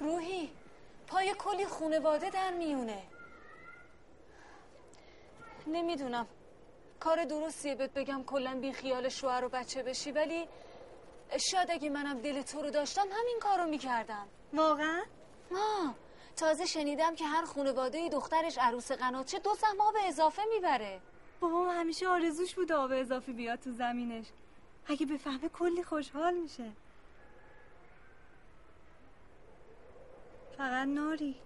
روحی 0.00 0.50
پای 1.06 1.34
کلی 1.38 1.66
خونواده 1.66 2.30
در 2.30 2.50
میونه. 2.50 3.02
نمی‌دونم. 5.68 6.26
کار 7.00 7.24
درستیه 7.24 7.74
بهت 7.74 7.94
بگم 7.94 8.24
کلا 8.24 8.60
بی 8.60 8.72
خیال 8.72 9.08
شوهر 9.08 9.44
و 9.44 9.48
بچه 9.48 9.82
بشی 9.82 10.12
ولی 10.12 10.48
شاید 11.50 11.70
اگه 11.70 11.90
منم 11.90 12.20
دل 12.20 12.42
تو 12.42 12.62
رو 12.62 12.70
داشتم 12.70 13.06
همین 13.12 13.38
کارو 13.40 13.66
می‌کردم. 13.66 14.28
واقعا؟ 14.52 15.02
ما 15.50 15.94
تازه 16.36 16.66
شنیدم 16.66 17.14
که 17.14 17.26
هر 17.26 17.44
خونواده 17.44 18.08
دخترش 18.08 18.58
عروس 18.58 18.92
قناتچه 18.92 19.38
دو 19.38 19.54
سهم 19.54 19.80
آب 19.80 19.94
اضافه 20.06 20.42
می‌بره. 20.54 21.00
بابام 21.40 21.68
همیشه 21.68 22.08
آرزوش 22.08 22.54
بود 22.54 22.72
آب 22.72 22.90
اضافی 22.92 23.32
بیاد 23.32 23.58
تو 23.58 23.70
زمینش. 23.72 24.26
اگه 24.86 25.06
بفهمه 25.06 25.48
کلی 25.48 25.84
خوشحال 25.84 26.34
میشه. 26.34 26.72
فقط 30.58 30.88
ناری. 30.88 31.36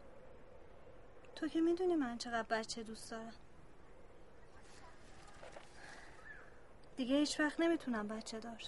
تو 1.37 1.49
که 1.49 1.61
می‌دونی 1.61 1.95
من 1.97 2.19
چقدر 2.19 2.43
بچه 2.43 2.83
دوست 2.83 3.11
دارم. 3.11 3.35
دیگه 6.97 7.17
هیچ 7.17 7.41
وقت 7.41 7.61
نمی‌تونم 7.61 8.09
بچه 8.09 8.41
دار. 8.41 8.63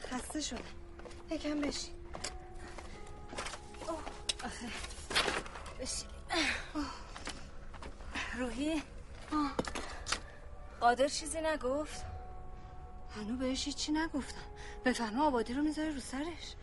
خسته 0.00 0.40
شدم. 0.40 0.60
یکم 1.30 1.62
اوه، 3.88 3.98
آخه. 4.44 4.66
اوه. 6.74 6.84
روحی؟ 8.38 8.82
قادر 10.80 11.08
چیزی 11.08 11.40
نگفت؟ 11.40 12.04
هنو 13.16 13.36
بهش 13.36 13.64
هیچی 13.64 13.92
نگفتم. 13.92 14.40
بفهمه 14.84 15.22
آبادی 15.22 15.54
رو 15.54 15.62
می‌ذاره 15.62 15.94
رو 15.94 16.00
سرش. 16.00 16.54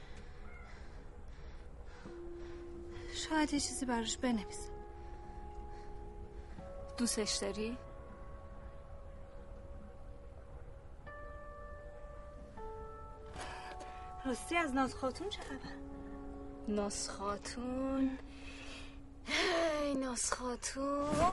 شاید 3.13 3.53
یه 3.53 3.59
چیزی 3.59 3.85
براش 3.85 4.17
بنویسه 4.17 4.71
دوستش 6.97 7.35
داری؟ 7.35 7.77
راستی 14.25 14.55
از 14.55 14.73
ناز 14.73 14.95
خاتون 14.95 15.29
چه 15.29 15.41
خبر؟ 15.41 15.75
ناس 16.67 17.09
خاتون؟ 17.09 18.17
هی 19.25 19.93
ناس 19.93 20.33
خاتون. 20.33 21.31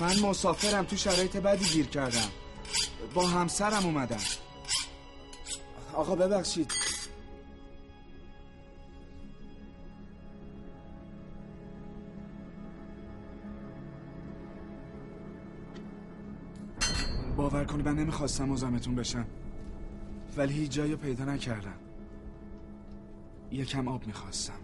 من 0.00 0.20
مسافرم 0.20 0.84
تو 0.84 0.96
شرایط 0.96 1.36
بدی 1.36 1.64
گیر 1.64 1.86
کردم. 1.86 2.28
با 3.14 3.26
همسرم 3.26 3.84
اومدم. 3.84 4.20
آقا 5.94 6.14
ببخشید. 6.14 6.72
باور 17.36 17.64
کنی 17.64 17.82
من 17.82 17.94
نمی‌خواستم 17.94 18.48
مزاحمتون 18.48 18.94
بشم. 18.94 19.26
ولی 20.36 20.54
هیچ 20.54 20.70
جایی 20.70 20.96
پیدا 20.96 21.24
نکردم. 21.24 21.78
یکم 23.50 23.88
آب 23.88 24.06
می‌خواستم. 24.06 24.60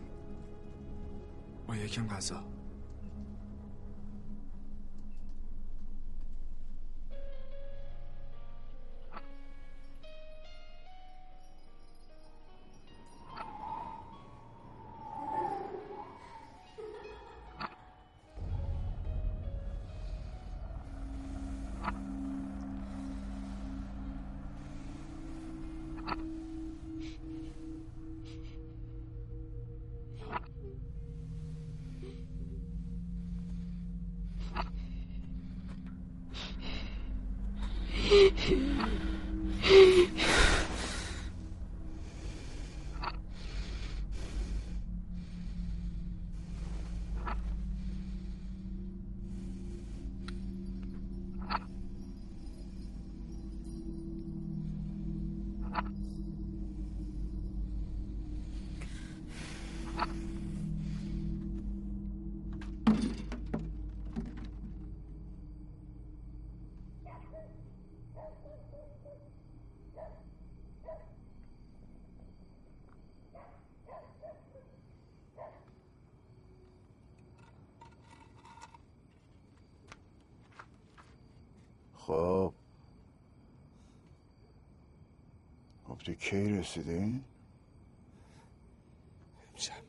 با 1.67 1.77
یکم 1.77 2.09
غذا. 2.09 2.56
گفتی 86.07 86.17
کی 86.17 86.59
رسیدی؟ 86.59 87.25
امشب. 89.53 89.83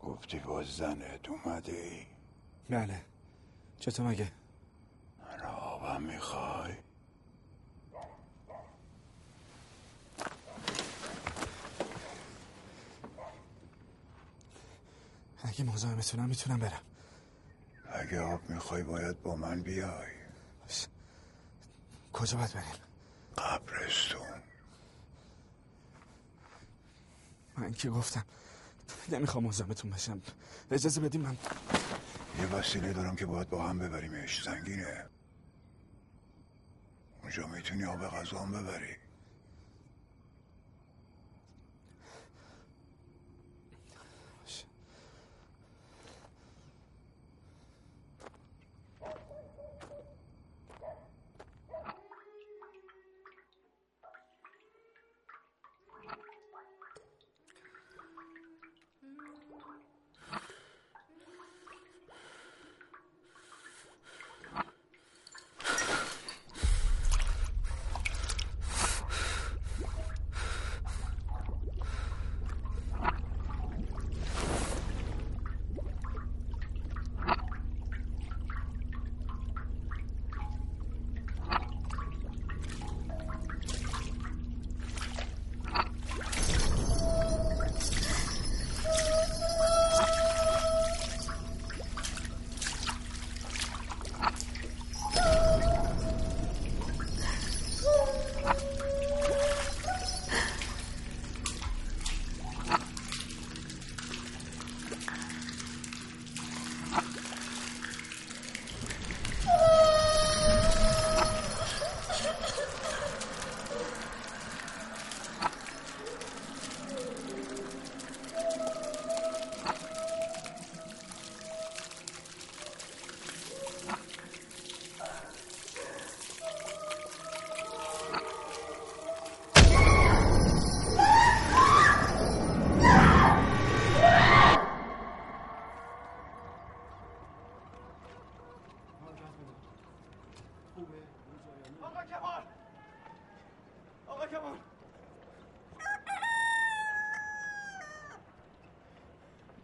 گفتی 0.00 0.38
با 0.38 0.62
زنت 0.62 1.28
اومدی؟ 1.28 2.06
بله. 2.70 3.02
چطور 3.78 4.06
مگه؟ 4.06 4.32
آبم 5.46 6.02
می‌خوای؟ 6.02 6.74
اگه 15.44 15.64
مزاحمتونم 15.64 16.28
می‌تونم 16.28 16.58
برم. 16.58 16.82
اگه 17.92 18.20
آب 18.20 18.50
می‌خوای 18.50 18.82
باید 18.82 19.22
با 19.22 19.36
من 19.36 19.62
بیای. 19.62 20.12
کجا 22.12 22.36
باید 22.38 22.52
بریم؟ 22.52 22.74
قبرستون. 23.38 24.21
من 27.62 27.72
که 27.72 27.90
گفتم. 27.90 28.24
نمی‌خوام 29.08 29.44
مزاحمتون 29.44 29.90
بشم 29.90 30.22
اجازه 30.70 31.00
بدیم 31.00 31.20
من 31.20 31.36
یه 32.40 32.46
وسیله 32.46 32.92
دارم 32.92 33.16
که 33.16 33.26
باید 33.26 33.48
با 33.48 33.68
هم 33.68 33.78
ببریمش. 33.78 34.44
زنگینه. 34.44 35.06
اونجا 37.22 37.46
می‌تونی 37.46 37.84
آب 37.84 38.00
غذا 38.00 38.38
هم 38.38 38.52
ببری. 38.52 38.96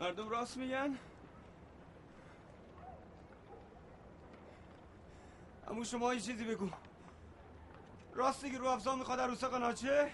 مردم 0.09 0.29
راست 0.29 0.57
میگن؟ 0.57 0.99
اما 5.69 5.85
شما 5.85 6.15
یه 6.15 6.21
چیزی 6.21 6.45
بگو. 6.45 6.69
راستی 8.15 8.51
که 8.51 8.59
رو 8.59 8.67
افزا 8.67 8.97
می‌خواد 8.97 9.21
عروس 9.21 9.45
قناچه 9.45 10.11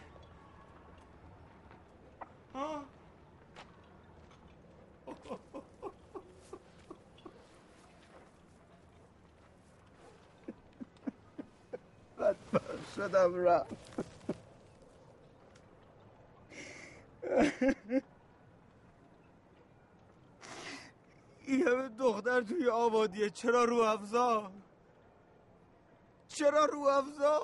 ها؟ 2.54 2.84
بدبخت 12.18 12.94
شدم 12.96 13.34
رفت. 13.34 13.83
این 21.46 21.68
همه 21.68 21.88
دختر 21.88 22.40
توی 22.40 22.68
آبادیه 22.68 23.30
چرا 23.30 23.64
رو 23.64 23.76
افزا؟ 23.76 24.52
چرا 26.28 26.64
رو 26.64 26.78
افزا؟ 26.78 27.40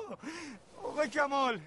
آقا 0.82 1.06
کمال 1.06 1.60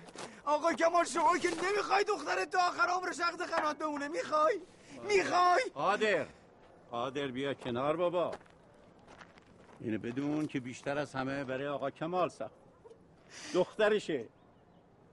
آقا 0.46 0.74
کمال 0.74 1.06
شما 1.06 1.38
که 1.38 1.50
نمی‌خوای 1.50 2.04
دخترت 2.04 2.50
تا 2.50 2.60
آخر 2.60 2.88
عمرش 2.88 3.20
عقد 3.20 3.42
قنات 3.42 3.78
بمونه. 3.78 4.08
می‌خوای؟ 4.08 4.62
می‌خوای؟ 5.08 5.62
قادر. 5.74 6.26
قادر 6.92 7.28
بیا 7.28 7.54
کنار 7.54 7.98
بابا. 7.98 8.32
اینو 9.80 9.98
بدون 9.98 10.48
که 10.48 10.60
بیشتر 10.60 10.98
از 10.98 11.16
همه 11.16 11.44
برای 11.44 11.68
آقا 11.68 11.92
کمال 11.92 12.30
سخت. 12.30 12.52
دخترشه. 13.54 14.26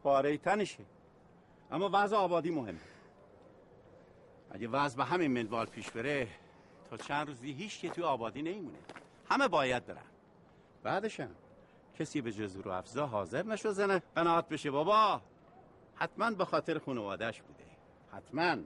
پاره 0.02 0.38
تنشه. 0.38 0.84
اما 1.70 1.90
وضع 1.92 2.16
آبادی 2.16 2.50
مهمه. 2.50 2.80
اگه 4.50 4.68
وضع 4.68 4.96
به 4.96 5.04
همین 5.04 5.30
منوال 5.30 5.66
پیش 5.66 5.90
بره 5.90 6.28
تا 6.90 6.96
چند 6.96 7.28
روزی 7.28 7.52
هیچ 7.52 7.80
که 7.80 7.90
توی 7.90 8.04
آبادی 8.04 8.42
نمیمونه. 8.42 8.78
همه 9.30 9.48
باید 9.48 9.86
برن. 9.86 10.04
بعدشم 10.82 11.30
کسی 11.98 12.20
به 12.20 12.32
جز 12.32 12.56
رو 12.56 12.70
افزا 12.70 13.06
حاضر 13.06 13.42
نشو 13.42 13.72
زنه 13.72 14.02
قناعت 14.16 14.48
بشه 14.48 14.70
بابا. 14.70 15.20
حتما 15.94 16.30
به 16.30 16.44
خاطر 16.44 16.78
خانوادهش 16.78 17.40
بوده. 17.40 17.64
حتما. 18.12 18.56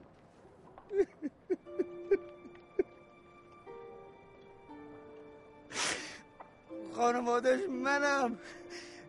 خانوادش 6.95 7.59
منم. 7.69 8.39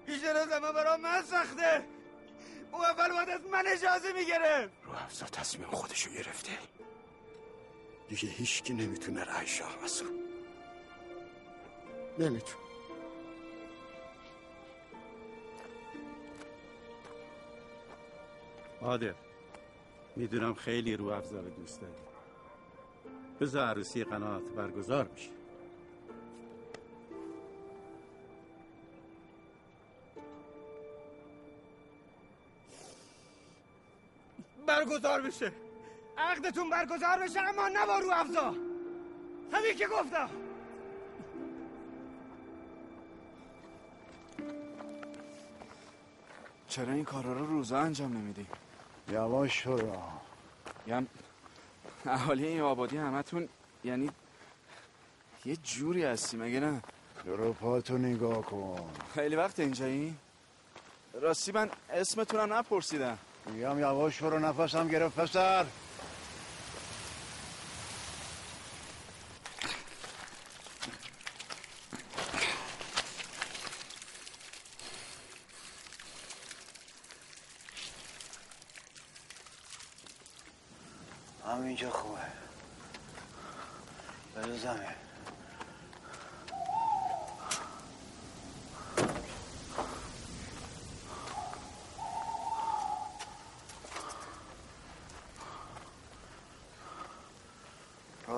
بیشتر 0.07 0.37
از 0.37 0.53
همه 0.53 0.73
برا 0.73 0.97
من 0.97 1.23
سخته. 1.23 1.85
اون 2.73 2.85
اول 2.85 3.13
باید 3.13 3.29
از 3.29 3.47
من 3.47 3.65
اجازه 3.67 4.13
می‌گرفت. 4.13 4.73
رو 4.85 4.93
افزا 4.93 5.27
تصمیم 5.27 5.71
خودشو 5.71 6.11
گرفته. 6.11 6.53
دیگه 8.09 8.29
هیچکی 8.29 8.75
نمی‌تونه 8.75 9.25
رای 9.25 9.47
شاه 9.47 9.77
مسو 9.85 10.05
نمی‌تونه. 12.19 12.67
قادر 18.81 19.15
می‌دونم 20.17 20.55
خیلی 20.55 20.97
رو 20.97 21.07
افزا 21.07 21.41
رو 21.41 21.51
دوست 21.51 21.81
داری. 21.81 21.93
بذار 23.41 23.67
عروسی 23.67 24.05
قناعت 24.05 24.43
برگزار 24.43 25.05
بشه. 25.05 25.31
برگزار 34.67 35.23
بشه. 35.23 35.66
عقدتون 36.19 36.71
برگزار 36.71 37.19
بشه 37.23 37.41
اما 37.41 37.69
نه 37.69 37.87
با 37.87 37.99
رو 37.99 38.11
افزا 38.11 38.55
همین 39.53 39.77
که 39.79 39.87
گفتم 39.87 40.31
چرا 46.69 46.93
این 46.93 47.05
کارا 47.05 47.33
رو 47.33 47.47
روزا 47.47 47.79
انجام 47.79 48.17
نمیدی؟ 48.17 48.47
یواش 49.09 49.67
برو 49.67 49.93
یعنی 50.87 51.07
اهالی 52.07 52.47
این 52.47 52.61
آبادی 52.61 52.97
همتون 52.97 53.49
یعنی 53.85 54.11
یه 55.45 55.57
جوری 55.57 56.05
هستی 56.05 56.37
مگه 56.37 56.61
نه؟ 56.61 56.83
برو 57.25 57.53
پاتو 57.53 57.99
نگاه 57.99 58.43
کن 58.43 58.91
خیلی 59.15 59.37
وقت 59.37 59.61
اینجایی؟ 59.61 60.17
راستی 61.21 61.53
من 61.53 61.71
اسمتونم 61.91 62.53
نپرسیدم 62.53 63.19
میگم 63.47 63.79
یواش 63.79 64.23
برو 64.23 64.39
نفسم 64.39 64.89
گرفت 64.89 65.21
پسر 65.21 65.67
همینجا 81.47 81.91
خوبه 81.91 82.21
بذار 84.37 84.57
زمین 84.57 84.97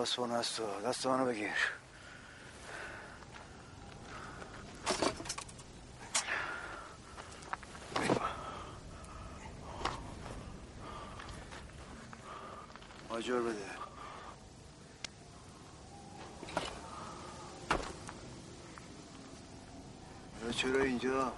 راست 0.09 0.17
بون 0.17 0.33
از 0.33 0.57
تو 0.57 0.81
دست 0.81 1.07
منو 1.07 1.27
بگیر. 1.27 1.51
آجر 13.09 13.41
بده. 13.41 13.55
چرا 20.53 20.83
اینجا؟ 20.83 21.33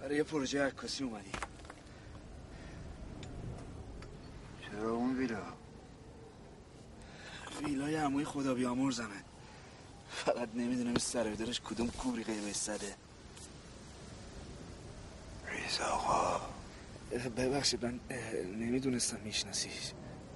برای 0.00 0.16
یه 0.16 0.22
پروژه 0.22 0.66
عکاسی 0.66 1.04
اومدی 1.04 1.32
چرا 4.62 4.90
اون 4.90 5.16
ویلا 5.16 5.62
ویلای 7.64 7.96
عموی 7.96 8.21
خدا 8.32 8.54
بیامرزمه. 8.54 9.24
فقط 10.10 10.48
نمی‌دونم 10.54 10.98
سر 10.98 11.24
دارش 11.24 11.60
کدوم 11.60 11.90
کوری 11.90 12.24
قیمه 12.24 12.52
زده 12.52 12.94
ریز 15.46 15.80
آقا. 15.80 16.40
ببخشید 17.36 17.84
من 17.84 18.00
نمی‌دونستم 18.44 19.20
میشناسیش. 19.24 19.92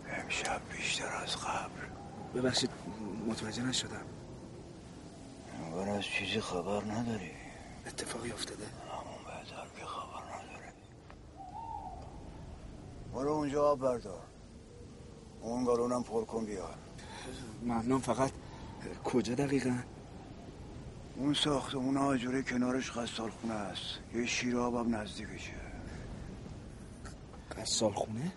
امشب 0.06 0.60
بیشتر 0.72 1.16
از 1.16 1.36
قبل. 1.36 1.80
ببخشید 2.34 2.70
متوجه 3.26 3.62
نشدم. 3.62 4.06
انگار 5.64 5.88
از 5.88 6.04
چیزی 6.04 6.40
خبر 6.40 6.84
نداری. 6.84 7.30
اتفاقی 7.86 8.32
افتاده؟ 8.32 8.66
همون 8.66 9.24
بهتر 9.24 9.66
که 9.80 9.86
خبر 9.86 10.34
نداره. 10.34 10.72
برو 13.14 13.30
اونجا 13.32 13.64
آب 13.64 13.78
بردار. 13.80 14.22
اون 15.40 15.64
گالونم 15.64 16.02
پر 16.02 16.24
کن 16.24 16.44
بیار. 16.44 16.74
ممنون 17.62 18.00
فقط 18.00 18.30
کجا 19.04 19.34
دقیقا؟ 19.34 19.78
اون 21.16 21.34
ساختمون 21.34 21.96
آجوره 21.96 22.42
کنارش 22.42 22.90
قصال 22.90 23.30
خونه 23.30 23.54
است. 23.54 23.98
یه 24.14 24.26
شیر 24.26 24.58
آبم 24.58 24.96
نزدیکشه. 24.96 25.52
قصال 27.56 27.92
خونه؟ 27.92 28.32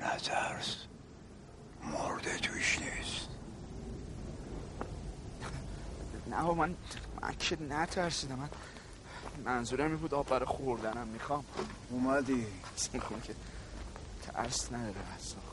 نترس 0.00 0.76
مرده 1.84 2.38
توش 2.38 2.78
نیست. 2.78 3.28
نه 6.30 6.42
من 6.42 6.74
من 7.22 7.34
که 7.38 7.62
نترسیدم. 7.62 8.38
من 8.38 8.48
منظورم 9.44 9.86
این 9.90 9.96
بود 9.96 10.14
آب 10.14 10.28
برای 10.28 10.46
خوردنم 10.46 11.06
می‌خوام. 11.06 11.44
اومدی. 11.90 12.46
خونه 13.00 13.22
که 13.22 13.34
ترس 14.22 14.72
نداره 14.72 15.00
قصال 15.16 15.51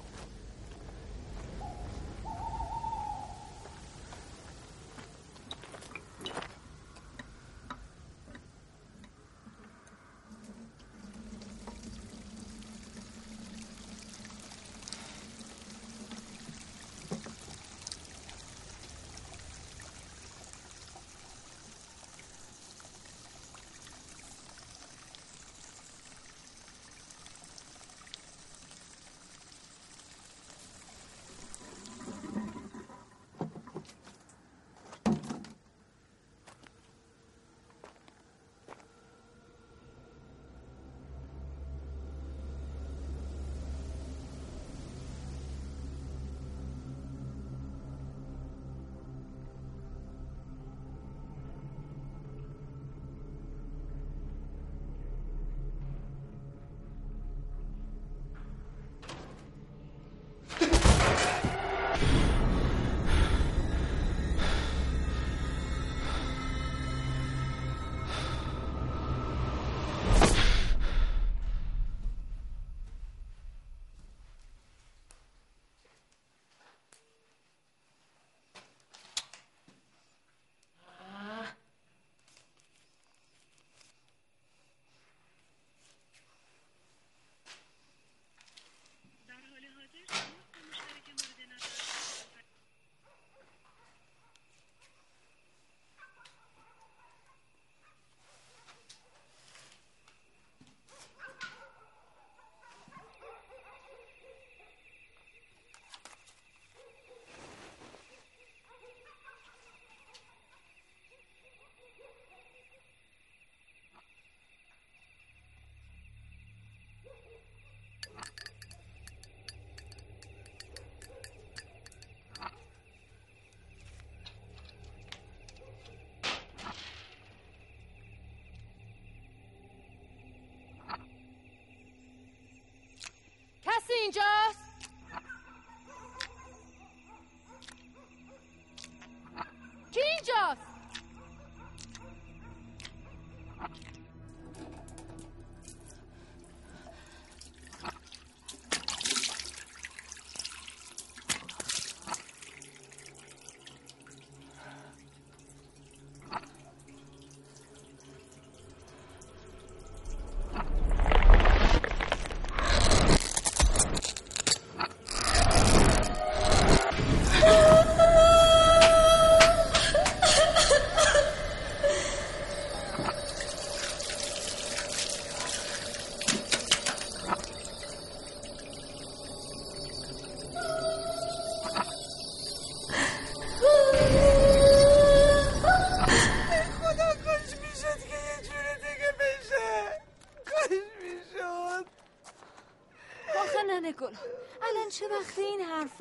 change 134.00 134.18
us. 134.18 134.59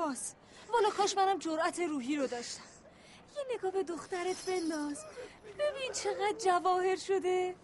حرفاست 0.08 0.36
والا 0.72 0.90
کاش 0.90 1.16
منم 1.16 1.38
جرأت 1.38 1.80
روحی 1.80 2.16
رو 2.16 2.26
داشتم. 2.26 2.62
یه 3.36 3.56
نگاه 3.56 3.70
به 3.70 3.82
دخترت 3.82 4.46
بنداز. 4.46 5.04
ببین 5.58 5.92
چقدر 5.92 6.34
جواهر 6.44 6.96
شده. 6.96 7.54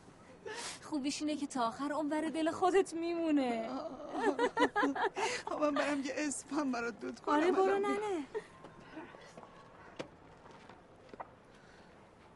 خوبیش 0.82 1.22
اینه 1.22 1.36
که 1.36 1.46
تا 1.46 1.66
آخر 1.68 1.92
اونور 1.92 2.28
دل 2.28 2.50
خودت 2.50 2.94
میمونه. 2.94 3.70
من 5.60 5.74
برم 5.74 6.04
یه 6.04 6.14
اسپم 6.16 6.72
برات 6.72 7.00
دود 7.00 7.20
کنم. 7.20 7.34
آره 7.34 7.52
برو. 7.52 7.78
ننه. 7.78 8.24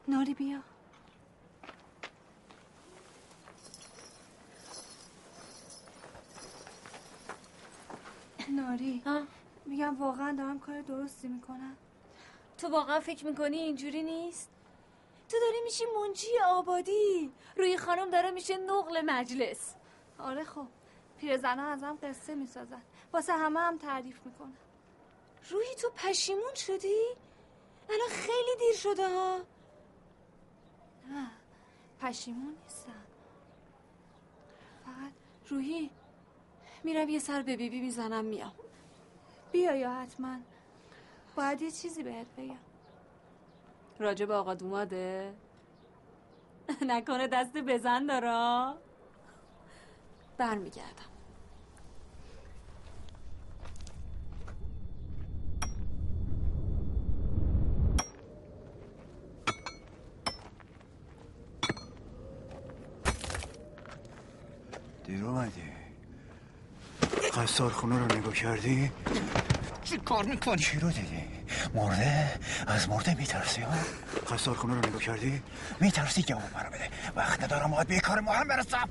ناری 0.09 0.34
بیا. 0.34 0.59
ناری. 8.48 9.02
میگم 9.69 9.99
واقعا 9.99 10.33
دارم 10.33 10.59
کار 10.59 10.81
درستی 10.81 11.29
می‌کنم. 11.29 11.77
تو 12.59 12.69
واقعا 12.69 13.01
فکر 13.01 13.27
می‌کنی 13.27 13.57
اینجوری 13.57 14.03
نیست؟ 14.03 14.51
تو 15.29 15.37
داری 15.41 15.61
میشی 15.64 15.85
منجی 15.97 16.39
آبادی. 16.47 17.33
روی 17.57 17.77
خانم 17.77 18.11
داره 18.11 18.31
میشه 18.31 18.57
نقل 18.57 19.01
مجلس. 19.07 19.75
آره 20.19 20.45
خب 20.45 20.66
پیرزنها 21.19 21.66
ازم 21.66 21.99
قصه 22.03 22.35
می‌سازن. 22.35 22.83
واسه 23.12 23.33
همه 23.33 23.61
هم 23.61 23.79
تعریف 23.79 24.27
می‌کنن. 24.27 24.57
روحی 25.51 25.75
تو 25.75 25.91
پشیمون 25.91 26.55
شدی؟ 26.55 27.05
الان 27.91 28.09
خیلی 28.09 28.57
دیر 28.59 28.75
شده 28.75 29.09
ها. 29.09 29.39
نه 31.09 31.31
پشیمون 32.01 32.57
نیستم. 32.62 33.05
فقط 34.85 35.12
روحی. 35.49 35.91
میرم 36.85 37.09
یه 37.09 37.19
سر 37.19 37.43
به 37.43 37.57
بیبی 37.57 37.81
می‌زنم 37.81 38.25
میام. 38.25 38.55
بیا 39.53 39.76
یا 39.76 39.92
حتما. 39.94 40.36
باید 41.36 41.62
یه 41.62 41.70
چیزی 41.70 42.03
بهت 42.03 42.26
بگم. 42.38 42.59
راجع 43.99 44.26
به 44.26 44.34
آقا 44.34 44.55
دوماده؟ 44.55 45.34
نکنه 46.88 47.28
دست 47.28 47.53
بزن 47.57 48.07
دارا. 48.07 48.76
برمیگردم. 50.38 51.05
دیر 65.05 65.24
اومدی؟ 65.24 65.68
قصار 67.39 67.70
خونه 67.70 67.99
رو 67.99 68.05
نگاه 68.05 68.34
کردی؟ 68.34 68.93
چی 69.84 69.99
کار 69.99 70.24
می‌کنی؟ 70.24 70.57
چی 70.57 70.78
رو 70.78 70.91
دیدی؟ 70.91 71.22
مرده؟ 71.74 72.30
از 72.66 72.89
مرده 72.89 73.14
میترسی 73.14 73.61
ها؟ 73.61 73.70
قصار 74.30 74.55
خونه 74.55 74.74
رو 74.74 74.89
نگاه 74.89 75.03
کردی؟ 75.03 75.43
میترسی 75.80 76.22
جواب 76.22 76.43
منو 76.55 76.68
بده 76.68 76.89
وقت 77.16 77.43
ندارم 77.45 77.70
باید 77.70 77.86
به 77.86 78.01
کار 78.01 78.20
مهم 78.20 78.49
برسم 78.49 78.89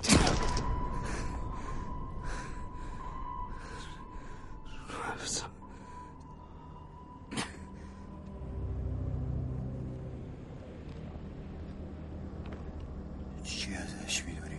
چی 13.44 13.76
ازش 13.76 14.24
می‌دونی؟ 14.24 14.58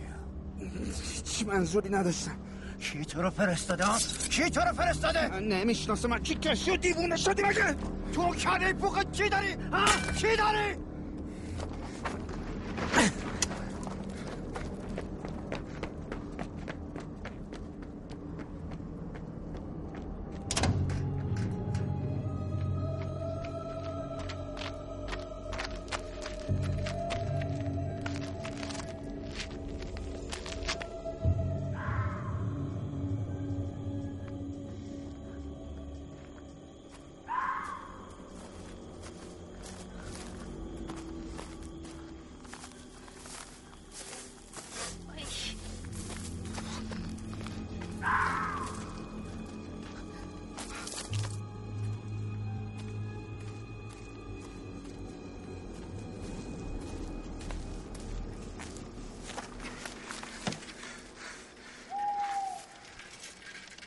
چی 1.23 1.45
منظوری 1.45 1.89
نداشتم 1.89 2.48
کی 2.91 3.05
تو 3.05 3.21
رو 3.21 3.29
فرستاده 3.29 3.85
ها؟ 3.85 3.97
کی 4.29 4.49
تو 4.49 4.61
رو 4.61 4.73
فرستاده؟ 4.73 5.39
من 6.07 6.19
کی 6.19 6.35
کسی 6.35 6.71
و 6.71 6.77
دیوونه 6.77 7.15
شدی 7.15 7.41
مگه 7.43 7.75
تو 8.13 8.35
کله 8.35 8.73
پوخ 8.73 9.03
چی 9.11 9.29
داری؟ 9.29 9.53
ها؟ 9.71 9.85
چی 10.15 10.35
داری؟ 10.35 10.88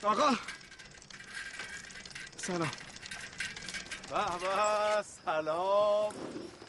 آقا. 0.02 0.30
سلام. 2.36 2.70
به 4.10 4.38
به 4.40 5.04
سلام. 5.24 6.14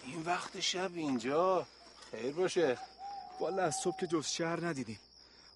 این 0.06 0.22
وقت 0.22 0.60
شب 0.60 0.92
اینجا. 0.96 1.68
خیر 2.12 2.34
باشه. 2.34 2.78
والا 3.40 3.64
از 3.64 3.76
صبح 3.76 4.00
که 4.00 4.08
جز 4.08 4.28
شهر 4.28 4.66
ندیدیم. 4.66 5.00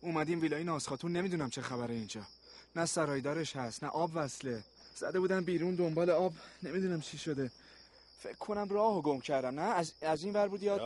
اومدیم 0.01 0.41
ویلای 0.41 0.63
ناز 0.63 0.87
خاتون 0.87 1.11
نمی‌دونم 1.11 1.49
چه 1.49 1.61
خبره 1.61 1.93
اینجا. 1.93 2.21
نه 2.75 2.85
سرایدارش 2.85 3.55
هست 3.55 3.83
نه 3.83 3.89
آب 3.89 4.11
وصله. 4.13 4.63
زده 4.95 5.19
بودن 5.19 5.43
بیرون 5.43 5.75
دنبال 5.75 6.09
آب 6.09 6.33
نمی‌دونم 6.63 7.01
چی 7.01 7.17
شده. 7.17 7.51
فکر 8.19 8.37
کنم 8.37 8.69
راهو 8.69 9.01
گم 9.01 9.19
کردم 9.19 9.59
نه؟ 9.59 9.61
از, 9.61 9.93
از 10.01 10.23
این 10.23 10.33
ور 10.33 10.47
بود 10.47 10.63
یاد 10.63 10.81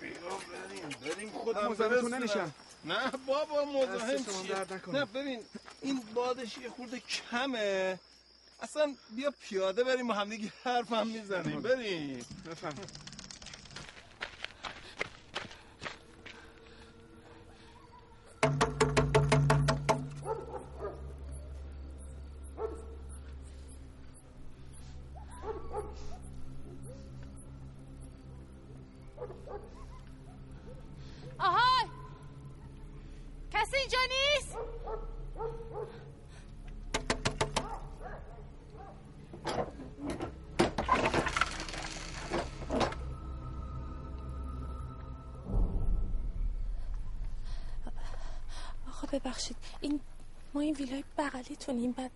بریم 0.00 1.14
بریم. 1.14 1.30
خودم 1.30 1.68
مزاحمتون 1.68 2.10
برسونم. 2.10 2.14
نمیشم. 2.18 2.54
نه 2.84 3.10
بابا 3.26 3.64
مزاحم 3.64 4.16
چیه؟ 4.16 4.92
نه 4.92 5.04
ببین 5.04 5.40
این 5.82 6.00
بادش 6.14 6.58
یه 6.58 6.70
خورده 6.70 7.00
کمه. 7.00 7.98
اصلا 8.62 8.94
بیا 9.10 9.34
پیاده 9.48 9.84
بریم 9.84 10.10
و 10.10 10.12
همدیگه 10.12 10.52
حرف 10.64 10.92
هم 10.92 11.06
می‌زنیم. 11.06 11.60
بریم. 11.60 12.26
بفهم 12.50 12.74
این 49.80 50.00
ما 50.54 50.60
این 50.60 50.74
ویلای 50.74 51.04
بغلیتونیم 51.18 51.92
بعد 51.92 52.10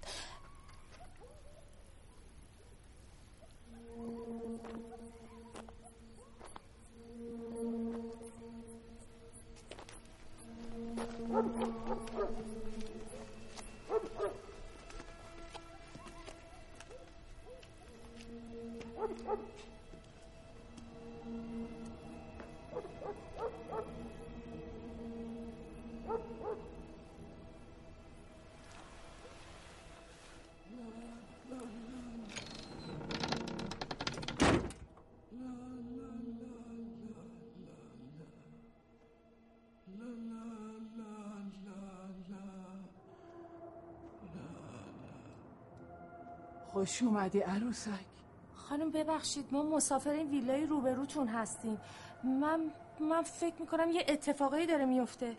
خوش 46.80 47.02
اومدی 47.02 47.40
عروسک. 47.40 48.06
خانم 48.54 48.90
ببخشید 48.90 49.48
ما 49.52 49.62
مسافر 49.62 50.10
این 50.10 50.30
ویلای 50.30 50.66
روبروتون 50.66 51.28
هستیم. 51.28 51.80
من 52.24 52.72
من 53.00 53.22
فکر 53.22 53.54
می‌کنم 53.60 53.90
یه 53.90 54.04
اتفاقایی 54.08 54.66
داره 54.66 54.84
میفته 54.84 55.36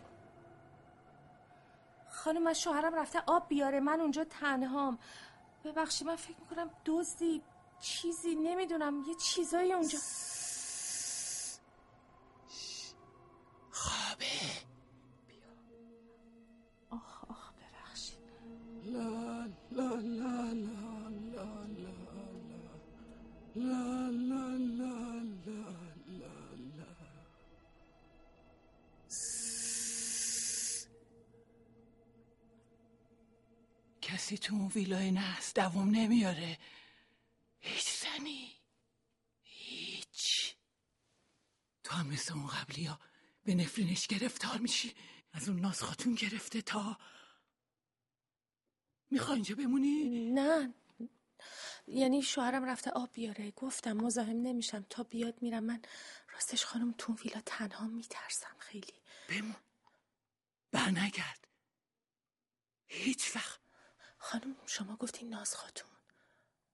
خانم 2.10 2.42
من 2.42 2.52
شوهرم 2.52 2.94
رفته 2.94 3.22
آب 3.26 3.48
بیاره 3.48 3.80
من 3.80 4.00
اونجا 4.00 4.24
تنهام. 4.24 4.98
ببخشید 5.64 6.08
من 6.08 6.16
فکر 6.16 6.36
می‌کنم 6.40 6.70
دزدی 6.86 7.42
چیزی 7.80 8.34
نمی‌دونم 8.34 9.04
یه 9.08 9.14
چیزایی 9.14 9.72
اونجا. 9.72 9.98
کسی 34.22 34.38
تو 34.38 34.54
اون 34.54 34.66
ویلای 34.66 35.10
نست 35.10 35.54
دوام 35.54 35.90
نمیاره. 35.90 36.58
هیچ 37.60 37.88
زنی. 37.88 38.52
هیچ. 39.42 40.56
تو 41.84 41.94
هم 41.94 42.06
مثل 42.06 42.34
اون 42.34 42.46
قبلی 42.46 42.84
ها 42.84 43.00
به 43.44 43.54
نفرینش 43.54 44.06
گرفتار 44.06 44.58
میشی. 44.58 44.94
از 45.32 45.48
اون 45.48 45.60
ناز 45.60 45.82
خاتون 45.82 46.14
گرفته 46.14 46.62
تا 46.62 46.98
می‌خوای 49.10 49.34
اینجا 49.34 49.54
بمونی؟ 49.54 50.30
نه. 50.30 50.74
یعنی 51.86 52.22
شوهرم 52.22 52.64
رفته 52.64 52.90
آب 52.90 53.12
بیاره. 53.12 53.50
گفتم 53.50 53.92
مزاحم 53.92 54.42
نمیشم. 54.42 54.86
تا 54.90 55.02
بیاد 55.02 55.42
میرم. 55.42 55.64
من 55.64 55.82
راستش 56.32 56.64
خانم 56.64 56.94
تو 56.98 57.14
ویلا 57.14 57.40
تنها 57.46 57.86
میترسم 57.86 58.56
خیلی. 58.58 58.94
بمون. 59.28 59.56
بر 60.72 60.90
نگرد 60.90 61.48
هیچ 62.86 63.36
وقت. 63.36 63.61
خانم 64.22 64.56
شما 64.66 64.96
گفتین 64.96 65.28
ناز 65.28 65.54
خاتون 65.54 65.90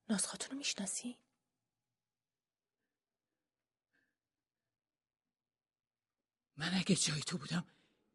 ناز 0.09 0.27
خاتون 0.27 0.51
رو 0.51 0.57
می‌شناسی؟ 0.57 1.17
من 6.57 6.71
اگه 6.73 6.95
جای 6.95 7.21
تو 7.21 7.37
بودم 7.37 7.65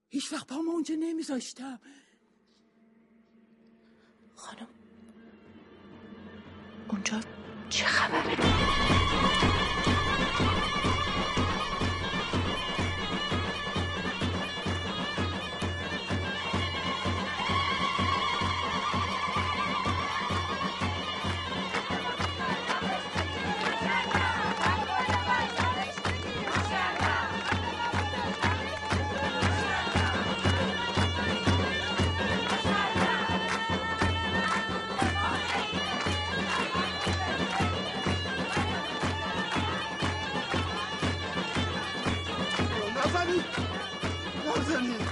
هیچ 0.09 0.33
وقت 0.33 0.47
پامو 0.47 0.71
اونجا 0.71 0.95
نمیذاشتم 0.95 1.81
خانم 4.37 4.69
اونجا 6.89 7.21
چه 7.71 7.85
خبره؟ 7.85 9.64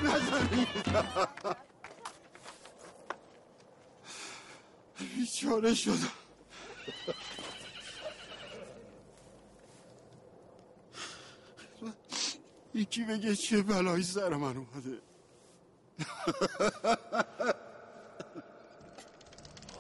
نزنید. 0.03 0.68
بیچاره 5.16 5.74
شدم 5.74 6.12
یکی 12.74 13.05
بگه 13.05 13.36
چه 13.36 13.62
بلایی 13.62 14.03
سر 14.03 14.28
من 14.28 14.57
اومده. 14.57 14.98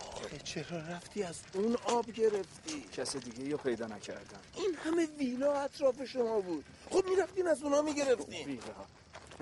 آخه 0.00 0.38
چرا 0.44 0.78
رفتی 0.78 1.22
از 1.22 1.40
اون 1.54 1.76
آب 1.84 2.10
گرفتی؟ 2.10 2.80
کس 2.96 3.16
دیگه 3.16 3.44
یا 3.44 3.56
پیدا 3.56 3.86
نکردم. 3.86 4.40
این 4.54 4.74
همه 4.74 5.06
ویلا 5.06 5.52
اطراف 5.52 6.04
شما 6.04 6.40
بود. 6.40 6.64
خب 6.90 7.04
می‌رفتین 7.08 7.48
از 7.48 7.62
اونا 7.62 7.82
می‌گرفتین. 7.82 8.46
ویلا. 8.46 8.62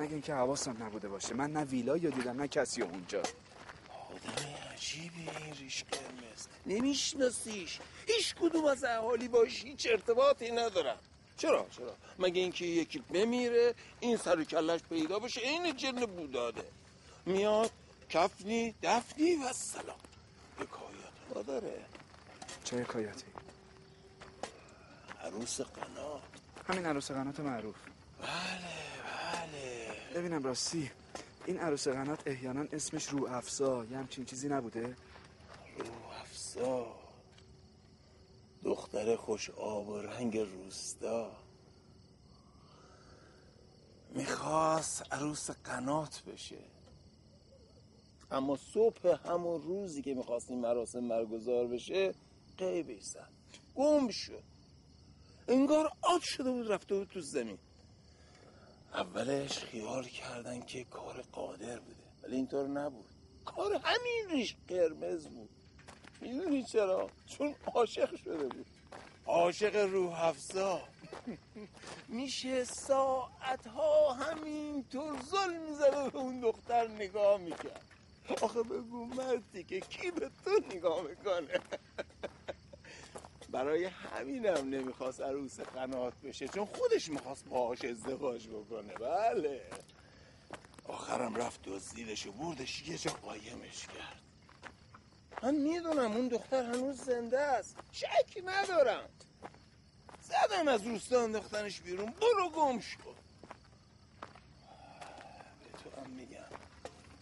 مگه 0.00 0.12
اینکه 0.12 0.34
حواسم 0.34 0.82
نبوده 0.82 1.08
باشه. 1.08 1.34
من 1.34 1.50
نه 1.52 1.64
ویلا 1.64 1.96
یا 1.96 2.10
دیدم 2.10 2.40
نه 2.40 2.48
کسی 2.48 2.82
اونجا. 2.82 3.18
آدم 3.20 4.48
عجیبی 4.72 5.28
این 5.44 5.54
ریش 5.54 5.84
قرمز 5.84 6.46
نمیشناسیش. 6.66 7.78
هیچ 8.06 8.34
کدوم 8.34 8.64
از 8.64 8.84
اهالی 8.84 9.28
باش 9.28 9.64
هیچ 9.64 9.86
ارتباطی 9.90 10.50
ندارم 10.50 10.98
چرا 11.36 11.66
چرا؟ 11.76 11.96
مگه 12.18 12.40
اینکه 12.40 12.64
یکی 12.66 12.98
بمیره 12.98 13.74
این 14.00 14.16
سر 14.16 14.38
و 14.40 14.44
کلش 14.44 14.80
پیدا 14.82 15.18
بشه 15.18 15.40
این 15.40 15.76
جن 15.76 16.06
بوداده. 16.06 16.64
میاد 17.26 17.70
کفنی 18.08 18.74
دفنی 18.82 19.36
و 19.36 19.52
سلام. 19.52 19.96
حکایت 20.56 21.34
ها 21.34 21.42
داره 21.42 21.84
چه 22.64 22.76
حکایتی؟ 22.76 23.24
عروس 25.24 25.60
قنات 25.60 26.22
همین 26.68 26.86
عروس 26.86 27.10
قنات 27.10 27.40
معروف. 27.40 27.76
بله 28.20 28.28
بله. 29.32 29.89
ببینم 30.14 30.42
راستی 30.42 30.90
این 31.46 31.58
عروس 31.58 31.88
قنات 31.88 32.22
احیانا 32.26 32.60
اسمش 32.72 33.08
رو 33.08 33.26
افزا 33.26 33.84
یه 33.84 33.98
همچین 33.98 34.24
چیزی 34.24 34.48
نبوده؟ 34.48 34.96
رو 35.78 36.10
افزا؟ 36.20 36.96
دختر 38.62 39.16
خوش 39.16 39.50
آب 39.50 39.88
و 39.88 39.98
رنگ 39.98 40.38
روستا. 40.38 41.32
می‌خواست 44.14 45.12
عروس 45.12 45.50
قنات 45.50 46.22
بشه. 46.24 46.58
اما 48.30 48.58
صبح 48.74 49.28
همون 49.28 49.62
روزی 49.62 50.02
که 50.02 50.14
می‌خواست 50.14 50.50
این 50.50 50.60
مراسم 50.60 51.08
برگزار 51.08 51.66
بشه 51.66 52.14
قیبش 52.58 53.02
زد. 53.02 53.30
گم 53.74 54.08
شد. 54.10 54.42
انگار 55.48 55.92
آب 56.02 56.20
شده 56.22 56.50
بود 56.50 56.70
رفته 56.72 56.94
بود 56.94 57.08
تو 57.08 57.20
زمین. 57.20 57.58
اولش 58.94 59.58
خیال 59.58 60.04
کردن 60.04 60.60
که 60.60 60.84
کار 60.84 61.24
قادر 61.32 61.78
بوده 61.78 62.02
ولی 62.22 62.36
اینطور 62.36 62.68
نبود. 62.68 63.06
کار 63.44 63.72
همین 63.74 64.30
ریش 64.30 64.56
قرمز 64.68 65.26
بود. 65.26 65.50
می‌دونی 66.20 66.64
چرا؟ 66.64 67.10
چون 67.26 67.54
عاشق 67.74 68.16
شده 68.16 68.48
بود. 68.48 68.66
عاشق 69.26 69.76
روح 69.76 70.24
افزا. 70.24 70.80
میشه 72.08 72.64
ساعتها 72.64 74.12
همینطور 74.12 75.22
ظلم 75.22 75.62
می‌زده 75.62 76.10
به 76.10 76.18
اون 76.18 76.40
دختر 76.40 76.88
نگاه 76.88 77.40
می‌کرد. 77.40 77.84
آخه 78.42 78.62
بگو 78.62 79.04
مردی 79.04 79.64
که 79.64 79.80
کی 79.80 80.10
به 80.10 80.30
تو 80.44 80.50
نگاه 80.74 81.02
می‌کنه؟ 81.02 81.60
برای 83.52 83.84
همینم 83.84 84.68
نمی‌خواست 84.68 85.20
عروس 85.20 85.60
قنات 85.60 86.14
بشه 86.14 86.48
چون 86.48 86.64
خودش 86.64 87.08
می‌خواست 87.08 87.44
باهاش 87.44 87.84
ازدواج 87.84 88.48
بکنه. 88.48 88.94
بله. 88.94 89.70
آخرم 90.84 91.34
رفت 91.34 91.62
دزدیدش 91.62 92.26
و 92.26 92.32
بردش 92.32 92.88
یه 92.88 92.98
جا 92.98 93.10
قایمش 93.10 93.86
کرد. 93.86 94.20
من 95.42 95.54
می‌دونم 95.54 96.12
اون 96.12 96.28
دختر 96.28 96.64
هنوز 96.64 96.96
زنده 96.96 97.40
است. 97.40 97.76
شکی 97.92 98.40
ندارم. 98.40 99.08
زدم 100.22 100.68
از 100.68 100.86
روستا 100.86 101.22
انداختنش 101.22 101.80
بیرون 101.80 102.10
برو 102.20 102.48
گم 102.48 102.80
شو. 102.80 102.98
به 105.60 105.78
تو 105.84 106.00
هم 106.00 106.10
میگم. 106.10 106.38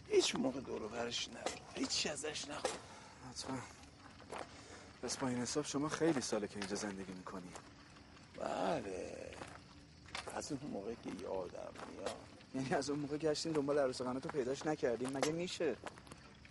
هیچ 0.08 0.36
موقع 0.36 0.60
دورو 0.60 0.88
برش 0.88 1.28
هیچ 1.74 2.06
ازش 2.06 2.48
نخور 2.48 2.70
حتما. 3.30 3.58
پس 5.02 5.16
با 5.16 5.28
این 5.28 5.38
حساب 5.38 5.64
شما 5.64 5.88
خیلی 5.88 6.20
ساله 6.20 6.48
که 6.48 6.58
اینجا 6.58 6.76
زندگی 6.76 7.12
می‌کنی. 7.12 7.52
بله. 8.36 9.30
از 10.34 10.52
اون 10.52 10.70
موقع 10.70 10.94
که 10.94 11.10
یادم 11.22 11.72
میاد. 11.92 12.16
یعنی 12.54 12.74
از 12.74 12.90
اون 12.90 12.98
موقع 12.98 13.16
گشتین 13.16 13.52
دنبال 13.52 13.78
عروس 13.78 14.02
قناتو 14.02 14.28
پیداش 14.28 14.66
نکردیم 14.66 15.10
مگه 15.10 15.32
میشه؟ 15.32 15.76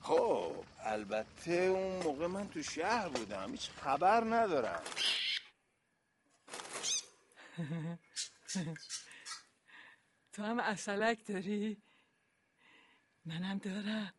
خب 0.02 0.56
البته 0.80 1.52
اون 1.52 2.04
موقع 2.04 2.28
من 2.28 2.50
تو 2.50 2.64
شهر 2.64 3.10
بودم. 3.10 3.52
هیچ 3.52 3.70
خبر 3.70 4.24
ندارم. 4.24 4.82
تو 10.34 10.44
هم 10.44 10.60
اصلک 10.60 11.26
داری؟ 11.26 11.78
منم 13.26 13.58
دارم. 13.58 14.14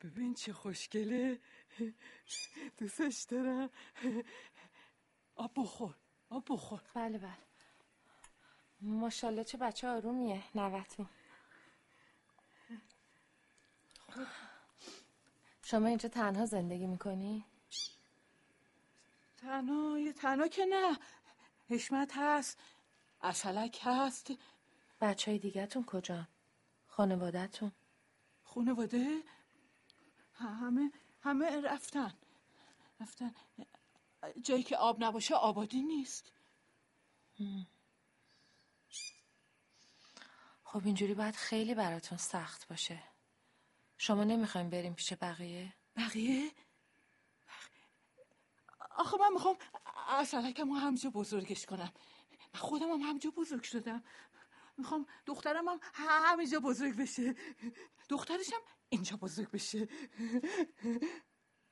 ببین 0.00 0.34
چه 0.34 0.52
خوشگله. 0.52 1.38
دوستش 2.78 3.22
دارم. 3.22 3.70
آب 5.36 5.50
بخور 5.56 5.94
آب 6.30 6.44
بخور. 6.50 6.80
بله 6.94 7.18
بله. 7.18 7.38
ماشاءالله 8.80 9.44
چه 9.44 9.58
بچه 9.58 9.88
آرومیه 9.88 10.42
نوتون 10.54 11.08
شما 15.62 15.86
اینجا 15.88 16.08
تنها 16.08 16.46
زندگی 16.46 16.86
می‌کنی؟ 16.86 17.44
تنها 19.36 19.98
یه 19.98 20.12
تنها 20.12 20.48
که 20.48 20.64
نه. 20.66 20.98
حشمت 21.70 22.12
هست 22.14 22.58
اصلک 23.22 23.80
هست. 23.82 24.32
بچه 25.00 25.30
های 25.30 25.38
دیگهتون 25.38 25.84
کجا؟ 25.84 26.28
خانوادهتون؟ 26.86 27.72
خانواده؟ 28.44 29.22
همه 30.38 30.92
همه 31.20 31.60
رفتن. 31.60 32.14
رفتن. 33.00 33.34
جایی 34.42 34.62
که 34.62 34.76
آب 34.76 35.04
نباشه 35.04 35.34
آبادی 35.34 35.82
نیست. 35.82 36.32
خب 40.64 40.82
اینجوری 40.84 41.14
باید 41.14 41.34
خیلی 41.36 41.74
براتون 41.74 42.18
سخت 42.18 42.68
باشه. 42.68 43.02
شما 43.98 44.24
نمی‌خوایم 44.24 44.70
بریم 44.70 44.94
پیش 44.94 45.12
بقیه؟ 45.12 45.74
بقیه؟ 45.96 46.50
آخه 48.90 49.16
من 49.16 49.32
می‌خوام 49.32 49.56
اصلکم 50.08 50.70
همجا 50.70 51.10
بزرگش 51.10 51.66
کنم. 51.66 51.92
من 52.54 52.60
خودم 52.60 52.90
هم 52.90 53.00
همجا 53.00 53.30
بزرگ 53.30 53.62
شدم. 53.62 54.04
می‌خوام 54.78 55.06
دخترم 55.26 55.68
هم 55.68 55.80
همینجا 55.94 56.60
بزرگ 56.60 56.96
بشه 56.96 57.34
دخترش 58.08 58.52
هم 58.52 58.60
اینجا 58.88 59.16
بزرگ 59.16 59.50
بشه 59.50 59.88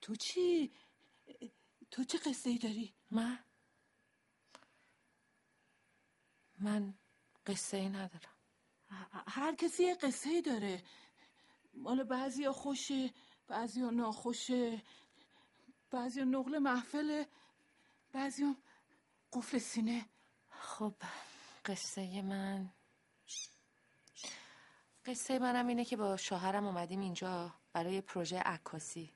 تو 0.01 0.17
چی؟ 0.17 0.73
تو 1.91 2.05
چه 2.05 2.19
قصه 2.19 2.51
ای 2.51 2.59
داری؟ 2.59 2.95
من؟ 3.11 3.39
من 6.59 6.95
قصه 7.47 7.77
ای 7.77 7.89
ندارم 7.89 8.35
هر 9.29 9.55
کسی 9.55 9.83
یه 9.85 9.95
قصه 9.95 10.31
ای 10.31 10.43
داره 10.43 10.83
مال 11.75 12.05
بعضی 12.05 12.49
خوشه 12.49 13.11
بعضی 13.49 13.81
ناخوشه 13.81 14.83
بعضی 15.91 16.23
نقل 16.23 16.59
محفله 16.59 17.29
بعضی 18.13 18.57
قفل 19.33 19.59
سینه 19.59 20.09
خب 20.51 20.95
قصه 21.65 22.23
من 22.23 22.74
قصه 25.07 25.39
منم 25.39 25.67
اینه 25.67 25.85
که 25.85 25.97
با 25.97 26.17
شوهرم 26.17 26.67
اومدیم 26.67 27.01
اینجا 27.01 27.55
برای 27.73 28.01
پروژه 28.01 28.39
عکاسی 28.39 29.11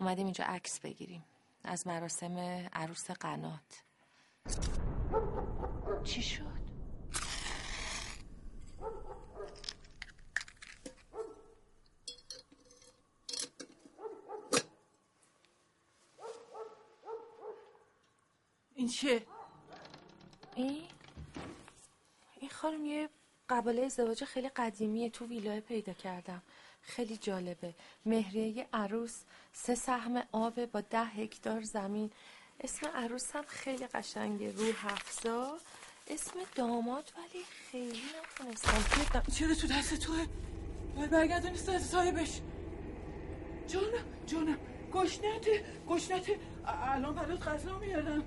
اومدیم 0.00 0.24
اینجا 0.24 0.44
عکس 0.44 0.80
بگیریم 0.80 1.24
از 1.64 1.86
مراسم 1.86 2.38
عروس 2.72 3.10
قنات 3.10 3.82
چی 6.04 6.22
شد؟ 6.22 6.58
این 18.74 18.88
چه؟ 18.88 19.26
این؟ 20.54 20.82
این 22.40 22.50
خانم 22.50 22.84
یه 22.84 23.08
قباله 23.48 23.82
ازدواج 23.82 24.24
خیلی 24.24 24.48
قدیمیه. 24.48 25.10
تو 25.10 25.26
ویلای 25.26 25.60
پیدا 25.60 25.92
کردم. 25.92 26.42
خیلی 26.82 27.16
جالبه. 27.16 27.74
مهریه 28.06 28.48
یه 28.48 28.66
عروس 28.72 29.20
سه 29.52 29.74
سهم 29.74 30.22
آبه 30.32 30.66
با 30.66 30.80
ده 30.80 31.04
هکتار 31.04 31.62
زمین. 31.62 32.10
اسم 32.60 32.86
عروس 32.94 33.36
هم 33.36 33.44
خیلی 33.48 33.86
قشنگه. 33.86 34.52
روح 34.52 34.86
افزا. 34.86 35.58
اسم 36.06 36.34
داماد 36.54 37.12
ولی 37.16 37.44
خیلی 37.70 38.02
نتونستم. 38.20 39.22
توی 39.22 39.34
چرا 39.34 39.54
تو 39.54 39.66
دست 39.66 39.94
توه؟ 39.94 40.26
باید 40.96 41.10
برگردونی 41.10 41.56
صاحبش. 41.78 42.40
جانم 43.66 44.04
جانم. 44.26 44.58
گشنته 44.92 45.64
گشنته. 45.88 46.38
الان 46.64 47.14
برات 47.14 47.48
غذا 47.48 47.78
میارم. 47.78 48.24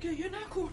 گریه 0.00 0.28
نکن. 0.28 0.72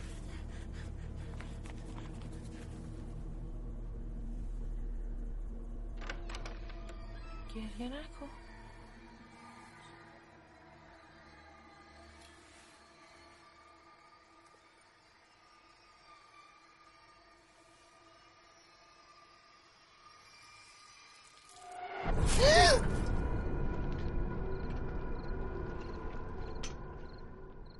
گریه 7.55 7.89
نکن. 7.89 8.29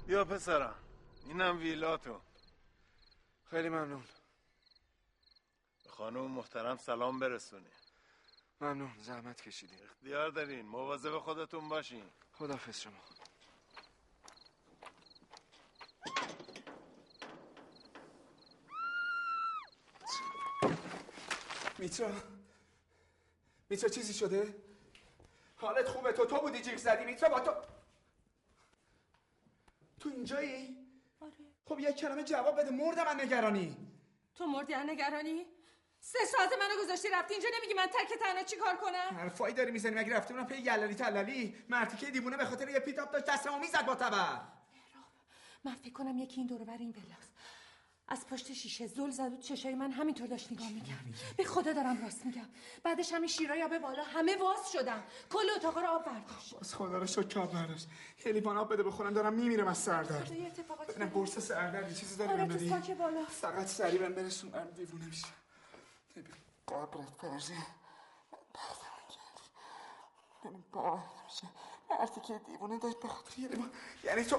یا 0.07 0.25
پسرم. 0.25 0.75
اینم 1.25 1.57
ویلاتون 1.57 2.19
خیلی 3.51 3.69
ممنون. 3.69 4.03
به 5.83 5.89
خانم 5.89 6.31
محترم 6.31 6.77
سلام 6.77 7.19
برسونی. 7.19 7.78
ممنون 8.61 8.91
زحمت 9.01 9.41
کشیدین 9.41 9.79
اختیار 9.83 10.29
دارین 10.29 10.65
مواظب 10.65 11.17
خودتون 11.17 11.69
باشین 11.69 12.03
خدافظ 12.33 12.79
شما 12.79 12.93
میترا 21.77 22.11
میترا 23.69 23.89
چیزی 23.89 24.13
شده؟ 24.13 24.55
حالت 25.55 25.87
خوبه 25.87 26.11
تو 26.11 26.25
تو 26.25 26.37
بودی 26.39 26.61
جیغ 26.61 26.77
زدی 26.77 27.05
میترا 27.05 27.29
با 27.29 27.39
تو 27.39 27.51
تو 29.99 30.09
اینجایی؟ 30.09 30.77
آره 31.21 31.33
خب 31.65 31.79
یک 31.79 31.95
کلمه 31.95 32.23
جواب 32.23 32.59
بده 32.59 32.69
مردم 32.71 33.03
من 33.03 33.21
نگرانی 33.21 33.77
تو 34.35 34.45
مردی 34.45 34.73
از 34.73 34.89
نگرانی؟ 34.89 35.45
سه 36.11 36.19
ساعت 36.31 36.49
منو 36.53 36.83
گذاشتی 36.83 37.07
رفتی 37.13 37.33
اینجا 37.33 37.49
نمیگی 37.57 37.73
من 37.73 37.85
تک 37.85 38.19
تنها 38.19 38.43
چی 38.43 38.55
کار 38.55 38.75
کنم؟ 38.75 39.17
حرفایی 39.17 39.53
داری 39.53 39.71
می‌زنی 39.71 39.95
مگه 39.95 40.15
رفته 40.15 40.33
بودم 40.33 40.45
پی 40.45 40.57
یللی 40.57 40.95
تللی؟ 40.95 41.55
مرتیکه 41.69 42.11
دیوونه 42.11 42.37
به 42.37 42.45
خاطر 42.45 42.69
یه 42.69 42.79
پیتاپ 42.79 43.11
داشت 43.11 43.25
دستمو 43.25 43.59
می‌زد 43.59 43.85
با 43.85 43.95
تبر. 43.95 44.39
من 45.63 45.75
فکر 45.75 45.93
کنم 45.93 46.17
یکی 46.17 46.37
این 46.37 46.47
دور 46.47 46.63
بر 46.63 46.77
این 46.77 46.91
بلاست. 46.91 47.33
از 48.07 48.27
پشت 48.27 48.53
شیشه 48.53 48.87
زل 48.87 49.09
زد 49.09 49.33
و 49.33 49.37
چشای 49.37 49.75
من 49.75 49.91
همینطور 49.91 50.27
داشت 50.27 50.51
نگاه 50.51 50.69
می‌کرد. 50.69 51.05
به 51.37 51.43
خدا 51.43 51.73
دارم 51.73 52.01
راست 52.03 52.25
میگم. 52.25 52.49
بعدش 52.83 53.13
همین 53.13 53.29
شیرای 53.29 53.63
آب 53.63 53.77
بالا 53.77 54.03
همه 54.03 54.37
واس 54.37 54.71
شدن. 54.71 55.03
کل 55.29 55.49
اتاقا 55.55 55.81
رو 55.81 55.87
آب 55.87 56.05
برداشت. 56.05 56.55
از 56.61 56.75
خدا 56.75 56.97
رو 56.97 57.07
شکر 57.07 57.33
کار 57.33 57.47
برداشت 57.47 57.87
یه 58.25 58.31
لیوان 58.31 58.57
آب 58.57 58.73
بده 58.73 58.83
بخورم 58.83 59.13
دارم 59.13 59.33
میمیرم 59.33 59.67
از 59.67 59.77
سردرد 59.77 60.31
ببینم 60.89 61.09
قرص 61.09 61.39
سردرد 61.39 61.93
چیزی 61.93 62.15
داری 62.15 62.31
آره 62.31 62.47
تو 62.47 62.69
ساک 62.69 62.91
بالا. 62.91 63.25
فقط 63.25 63.67
سریع 63.67 63.99
بهم 63.99 64.13
برسون 64.13 64.51
من 64.51 64.69
دیوونه 64.69 65.05
میشم. 65.05 65.27
قبرت 66.67 67.09
فرزی 67.21 67.53
ببین 70.45 70.63
باور 70.71 71.03
نمیشه 71.21 71.47
حرفی 71.99 72.21
که 72.21 72.39
دیوونه 72.45 72.79
داشت 72.79 72.99
به 72.99 73.07
خاطر 73.07 73.39
یه 73.39 73.47
لیوان 73.47 73.69
یعنی 74.03 74.23
تو 74.23 74.37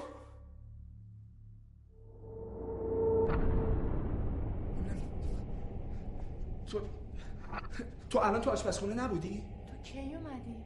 تو 6.71 6.81
تو 8.09 8.19
الان 8.19 8.41
تو 8.41 8.49
آشپزخونه 8.49 8.93
نبودی 8.93 9.43
تو 9.67 9.83
کی 9.83 10.15
اومدی 10.15 10.63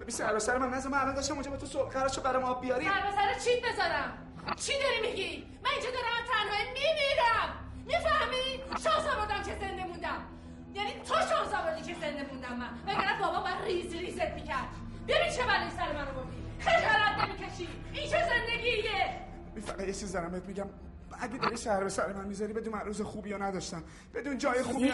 ببین 0.00 0.10
سر 0.10 0.38
سر 0.38 0.58
من 0.58 0.70
نزد 0.70 0.88
من 0.90 0.98
الان 0.98 1.14
داشتم 1.14 1.34
اونجا 1.34 1.50
با 1.50 1.56
تو 1.56 1.66
صبح 1.66 1.90
قرار 1.90 2.08
شد 2.08 2.22
برام 2.22 2.44
آب 2.44 2.60
بیاری 2.60 2.84
سر 2.84 3.12
سر 3.14 3.38
چیت 3.38 3.72
بذارم 3.72 4.34
چی 4.56 4.72
داری 4.82 5.00
میگی 5.10 5.58
من 5.62 5.70
اینجا 5.70 5.90
دارم 5.90 6.24
تنهایی 6.28 6.68
میمیرم 6.68 7.72
می‌فهمی 7.86 8.80
شانس 8.82 9.06
آوردم 9.14 9.42
که 9.42 9.58
زنده 9.60 9.77
یعنی 10.74 10.90
تو 11.08 11.14
شانس 11.14 11.54
آوردی 11.54 11.82
که 11.82 11.94
زنده 12.00 12.26
موندم 12.32 12.56
من. 12.56 12.68
وگرنه 12.86 13.20
بابا 13.20 13.44
من 13.44 13.64
ریز 13.64 13.92
ریزت 13.92 14.30
می‌کرد. 14.34 14.68
ببین 15.08 15.32
چه 15.36 15.42
بلایی 15.42 15.70
سر 15.76 15.92
من 15.92 16.08
آوردی 16.08 16.42
خجالت 16.60 17.28
نمی‌کشی. 17.28 17.68
این 17.92 18.10
چه 18.10 18.18
زندگیه؟ 18.28 19.20
فقط 19.66 19.80
یه 19.80 19.92
چیز 19.92 20.12
دارم 20.12 20.30
بهت 20.30 20.44
میگم. 20.44 20.66
اگه 21.20 21.38
داری 21.38 21.56
سر 21.56 21.84
به 21.84 21.90
سر 21.90 22.12
من 22.12 22.26
می‌ذاری 22.26 22.52
بدون 22.52 22.72
من 22.74 22.80
روز 22.80 23.02
خوبی 23.02 23.32
رو 23.32 23.42
نداشتم. 23.42 23.82
بدون 24.14 24.38
جای 24.38 24.62
خوبی 24.62 24.92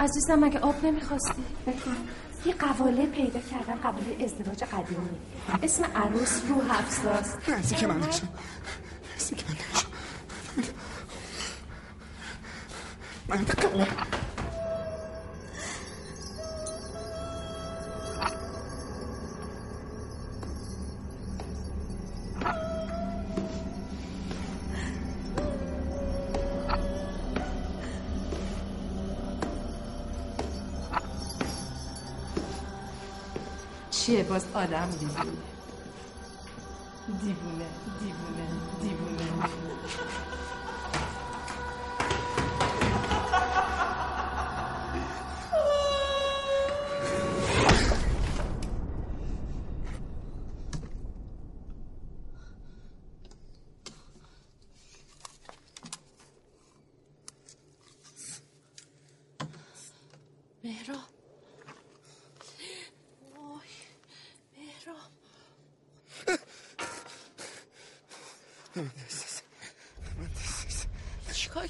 عزیزم 0.00 0.34
مگه 0.34 0.58
آب 0.58 0.84
نمی‌خواستی؟ 0.84 1.44
بکن. 1.66 1.96
یه 2.44 2.54
قواله 2.54 3.06
پیدا 3.06 3.40
کردم 3.40 3.74
قواله 3.74 4.24
ازدواج 4.24 4.64
قدیمی. 4.64 5.08
اسم 5.62 5.84
عروس 5.84 6.42
رو 6.48 6.62
حفظاست 6.62 7.48
نزدیک 7.48 7.84
من 7.84 8.00
نشم 8.00 8.28
نزدیک 9.16 9.44
من 9.48 9.56
قلم 13.28 13.86
چیه 33.90 34.22
باز 34.22 34.44
آدم 34.54 34.90
دیدی 34.90 35.06
دیوونه 37.20 37.66
دیوونه 38.00 38.46
دیوونه. 38.80 39.73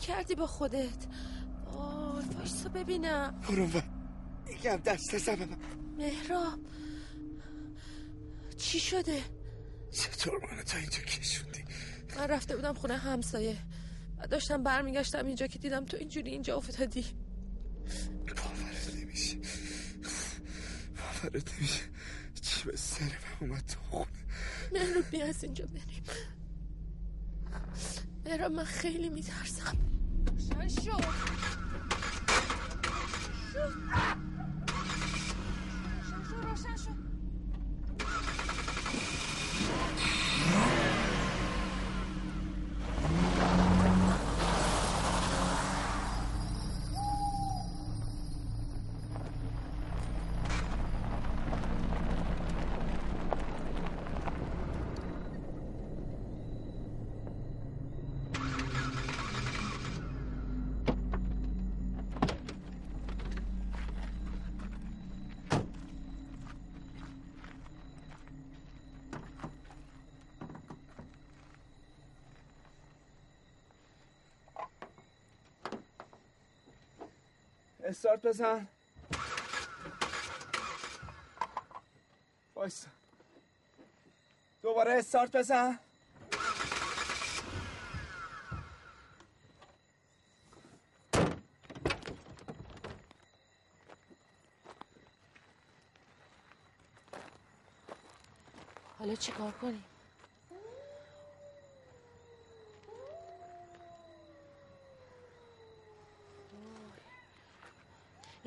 کردی 0.07 0.35
با 0.35 0.47
خودت؟ 0.47 1.07
وای 1.67 2.25
وایسا 2.25 2.69
ببینم. 2.69 3.41
برو 3.49 3.67
و 3.67 3.81
میگم 4.47 4.77
دست 4.77 5.19
زبم 5.19 5.49
مهراب 5.99 6.59
چی 8.57 8.81
شده؟ 8.81 9.23
چطور 9.93 10.51
منو 10.51 10.63
تا 10.63 10.79
اینجا 10.79 10.99
کشوندی؟ 10.99 11.65
من 12.17 12.29
رفته 12.29 12.57
بودم 12.57 12.75
خونه 12.75 12.97
همسایه. 12.97 13.57
و 14.19 14.27
داشتم 14.27 14.63
برمیگشتم 14.63 15.27
اینجا 15.27 15.47
که 15.47 15.59
دیدم 15.59 15.85
تو 15.85 15.97
اینجوری 15.97 16.31
اینجا 16.31 16.57
افتادی. 16.57 17.07
باورت 18.27 18.95
نمیشه. 18.95 19.37
باورت 20.97 21.55
نمیشه. 21.59 21.83
چی 22.43 22.65
به 22.65 22.77
سر 22.77 23.05
من 23.05 23.49
اومد 23.49 23.67
تو 23.67 23.81
خونه. 23.91 24.07
مهراب 24.73 25.11
بیا 25.11 25.27
از 25.27 25.45
اینجا 25.45 25.67
بریم. 25.67 26.03
مهراب 28.27 28.53
من 28.53 28.65
خیلی 28.65 29.09
میترسم. 29.09 29.94
روشن 30.53 30.69
شو 30.69 30.69
شو. 30.69 30.99
روشن 33.55 34.24
استارت 78.05 78.27
بزن. 78.27 78.69
وایسا. 82.55 82.89
دوباره 84.63 84.93
استارت 84.93 85.37
بزن. 85.37 85.79
حالا 98.99 99.15
چیکار 99.15 99.53
کنیم؟ 99.53 99.94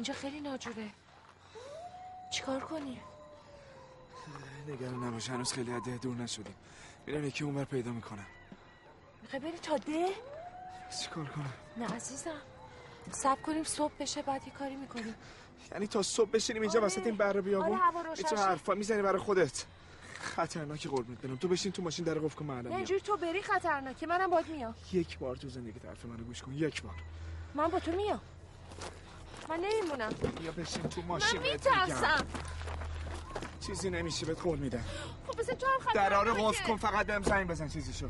اینجا 0.08 0.22
خیلی 0.22 0.39
ناجوره. 0.39 0.89
چیکار 2.32 2.60
کنیم؟ 2.60 3.01
نگران 4.68 5.03
نباش 5.03 5.30
هنوز 5.30 5.53
خیلی 5.53 5.72
از 5.72 5.84
ده 5.84 5.97
دور 5.97 6.16
نشدیم. 6.16 6.55
میرم 7.08 7.26
یکی 7.26 7.43
اونور 7.43 7.64
پیدا 7.64 7.91
می‌کنم. 7.91 8.26
می‌خوای 9.22 9.41
بری 9.41 9.58
تا 9.58 9.78
ده؟ 9.78 10.08
چیکار 11.03 11.26
کنم؟ 11.26 11.53
نه 11.78 11.95
عزیزم. 11.95 12.41
سب 13.12 13.41
کنیم 13.41 13.64
صبح 13.64 13.93
بشه 13.99 14.22
بعد 14.22 14.47
یه 14.47 14.53
کاری 14.53 14.76
می‌کنیم. 14.76 15.16
یعنی 15.72 15.88
تا 15.88 16.01
صبح 16.03 16.30
بشینیم 16.30 16.62
اینجا 16.62 16.82
وسط 16.86 17.05
این 17.05 17.16
بر 17.16 17.41
بیابون؟ 17.41 17.80
آره،. 17.80 18.38
حرفا 18.38 18.74
می‌زنی 18.74 19.01
برای 19.01 19.20
خودت. 19.20 19.66
خطرناکی 20.20 20.89
قربونت 20.89 21.22
برم. 21.22 21.36
تو 21.36 21.47
بشین 21.47 21.72
تو 21.72 21.82
ماشین 21.82 22.05
در 22.05 22.14
قفل 22.14 22.36
کن 22.36 22.49
الان 22.49 22.68
نه. 22.68 22.76
اینجوری 22.76 23.01
تو 23.01 23.18
بری 23.18 23.41
خطرناکه 23.41 24.08
منم 24.08 24.30
باید 24.30 24.47
میام. 24.47 24.76
یک 24.93 25.20
بار 25.20 25.36
تو 25.36 25.49
زندگی 25.49 25.80
حرف 25.88 26.05
منو 26.05 26.24
گوش 26.24 26.41
کن. 26.41 26.53
یک 26.53 26.82
بار. 26.82 26.95
من 27.55 27.68
با 27.68 27.80
تو 27.80 27.91
میام. 27.91 28.22
من 29.50 29.60
نمیمونم. 29.60 30.10
یا 30.43 30.52
بشین 30.52 30.84
تو 30.84 31.02
ماشین 31.02 31.39
من. 31.39 31.48
میترسم. 31.52 32.26
چیزی 33.68 33.89
نمیشه 33.89 34.26
بهت 34.26 34.41
قول 34.41 34.60
میدم. 34.60 34.84
خب 35.28 35.39
بسه 35.39 35.56
تو 35.56 35.66
هم 35.68 35.80
خطرناکه 35.80 36.10
درا 36.10 36.24
رو 36.24 36.34
قفل 36.34 36.68
کن 36.68 36.78
فقط 36.78 37.06
بهم 37.06 37.24
زنگ 37.24 37.48
بزن 37.48 37.68
چیزی 37.68 37.93
شو. 37.93 38.10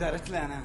دارت 0.00 0.30
لا 0.30 0.44
أنا 0.44 0.60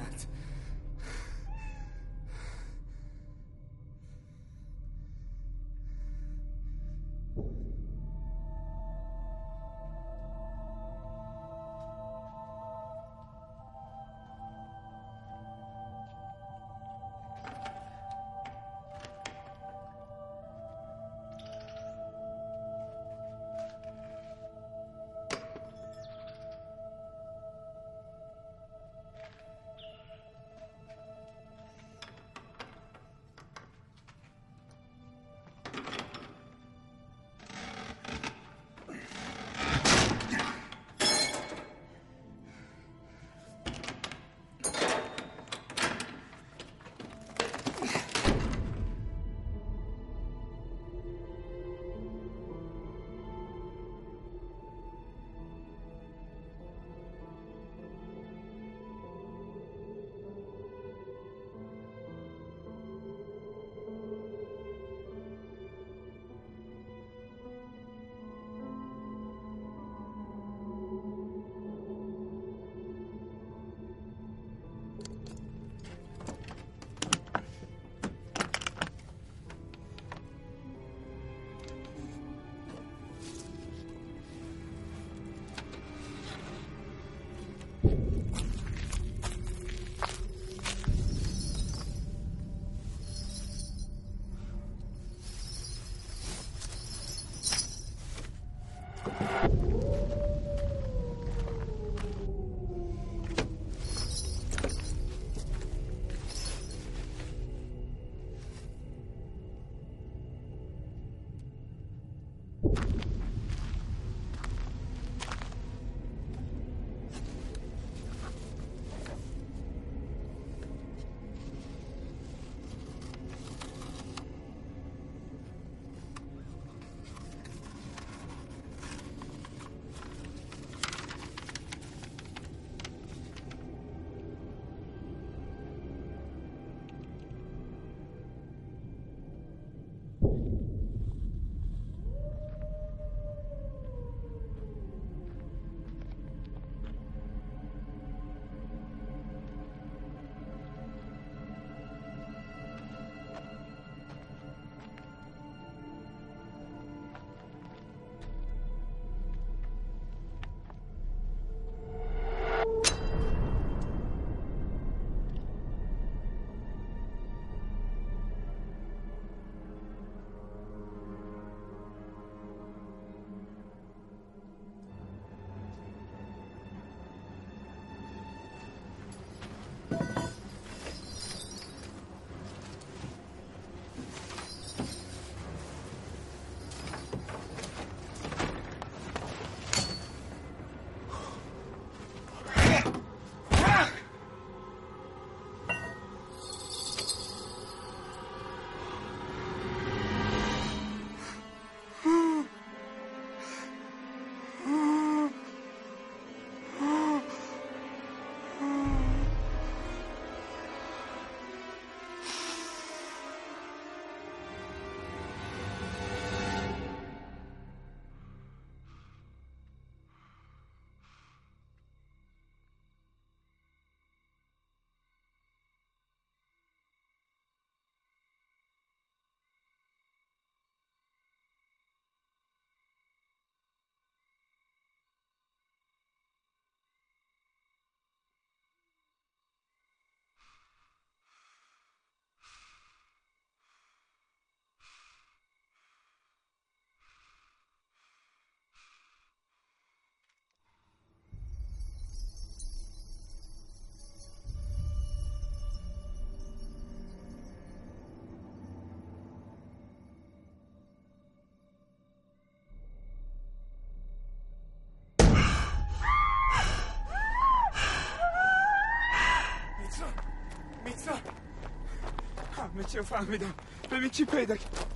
همه 272.76 272.84
چی 272.84 273.00
فهمیدم؟ 273.00 273.54
ببین 273.90 274.08
چی 274.08 274.24
پیدا 274.24 274.56
کرد 274.56 274.86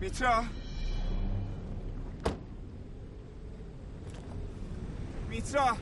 میترا؟ 0.00 0.44
میترا؟ 5.28 5.76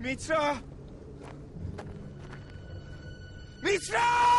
میترا؟ 0.00 0.56
میترا! 3.62 4.35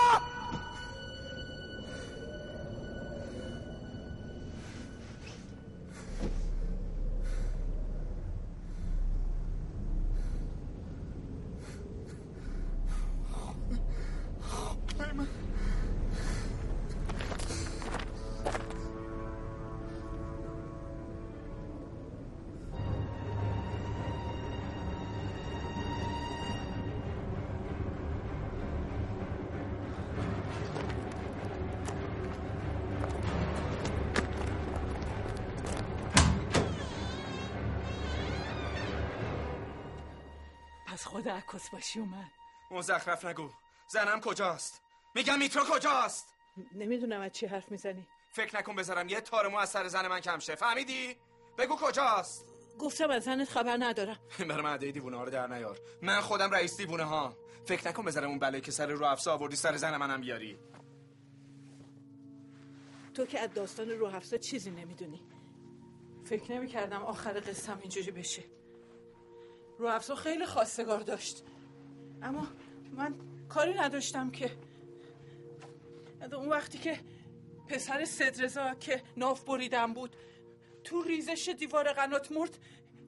خدا 41.27 41.35
عکاس 41.35 41.69
باشی 41.69 41.99
اومد. 41.99 42.31
مزخرف 42.71 43.25
نگو. 43.25 43.49
زنم 43.87 44.21
کجاست؟ 44.21 44.81
میگم 45.15 45.39
میترا 45.39 45.63
کجاست؟ 45.69 46.35
نمی‌دونم 46.75 47.21
از 47.21 47.31
چی 47.31 47.45
حرف 47.45 47.71
می‌زنی. 47.71 48.07
فکر 48.29 48.57
نکن 48.57 48.75
بذارم 48.75 49.09
یه 49.09 49.21
تار 49.21 49.47
مو 49.47 49.57
از 49.57 49.69
سر 49.69 49.87
زن 49.87 50.07
من 50.07 50.19
کم 50.19 50.39
شه. 50.39 50.55
فهمیدی؟ 50.55 51.15
بگو 51.57 51.75
کجاست؟ 51.75 52.45
گفتم 52.79 53.09
از 53.09 53.23
زنت 53.23 53.49
خبر 53.49 53.77
ندارم. 53.79 54.17
برای 54.49 54.61
معده 54.61 54.91
دیوونه 54.91 55.17
ها 55.17 55.23
رو 55.23 55.29
در 55.29 55.47
نیار. 55.47 55.79
من 56.01 56.21
خودم 56.21 56.51
رئیس 56.51 56.77
دیوونه 56.77 57.03
ها. 57.03 57.37
فکر 57.65 57.87
نکن 57.87 58.05
بذارم 58.05 58.29
اون 58.29 58.39
بلایی 58.39 58.61
که 58.61 58.71
سر 58.71 58.87
رو 58.87 59.05
افسا 59.05 59.33
آوردی 59.33 59.55
سر 59.55 59.77
زن 59.77 59.97
منم 59.97 60.21
بیاری. 60.21 60.59
تو 63.13 63.25
که 63.25 63.39
از 63.39 63.53
داستان 63.53 63.89
رو 63.89 64.37
چیزی 64.37 64.71
نمی‌دونی. 64.71 65.21
فکر 66.25 66.51
نمی 66.51 66.67
کردم 66.67 67.01
آخر 67.03 67.39
قصم 67.39 67.79
اینجوری 67.81 68.11
بشه. 68.11 68.56
رو 69.77 69.87
افزا 69.87 70.15
خیلی 70.15 70.45
خواستگار 70.45 70.99
داشت. 70.99 71.43
اما 72.21 72.47
من 72.93 73.15
کاری 73.49 73.73
نداشتم 73.73 74.31
که. 74.31 74.51
اون 76.33 76.49
وقتی 76.49 76.77
که 76.77 76.99
پسر 77.67 78.05
صدرزا 78.05 78.73
که 78.73 79.03
ناف 79.17 79.43
بریدم 79.43 79.93
بود 79.93 80.15
تو 80.83 81.01
ریزش 81.01 81.55
دیوار 81.59 81.93
قنات 81.93 82.31
مرد 82.31 82.57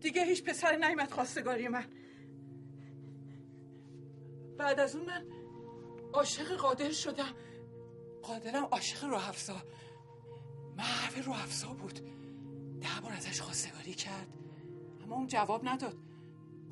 دیگه 0.01 0.23
هیچ 0.23 0.43
پسر 0.43 0.75
نیمت 0.75 1.13
خواستگاری 1.13 1.67
من. 1.67 1.85
بعد 4.57 4.79
از 4.79 4.95
اون 4.95 5.05
من 5.05 5.25
عاشق 6.13 6.55
قادر 6.55 6.91
شدم. 6.91 7.33
قادرم 8.23 8.63
عاشق 8.63 9.03
رو 9.03 9.15
افزا. 9.15 9.63
محو 10.77 11.31
افزا 11.31 11.67
بود. 11.67 11.99
ده 12.81 13.01
بار 13.03 13.11
ازش 13.11 13.41
خواستگاری 13.41 13.93
کرد. 13.93 14.27
اما 15.03 15.15
اون 15.15 15.27
جواب 15.27 15.67
نداد. 15.67 16.08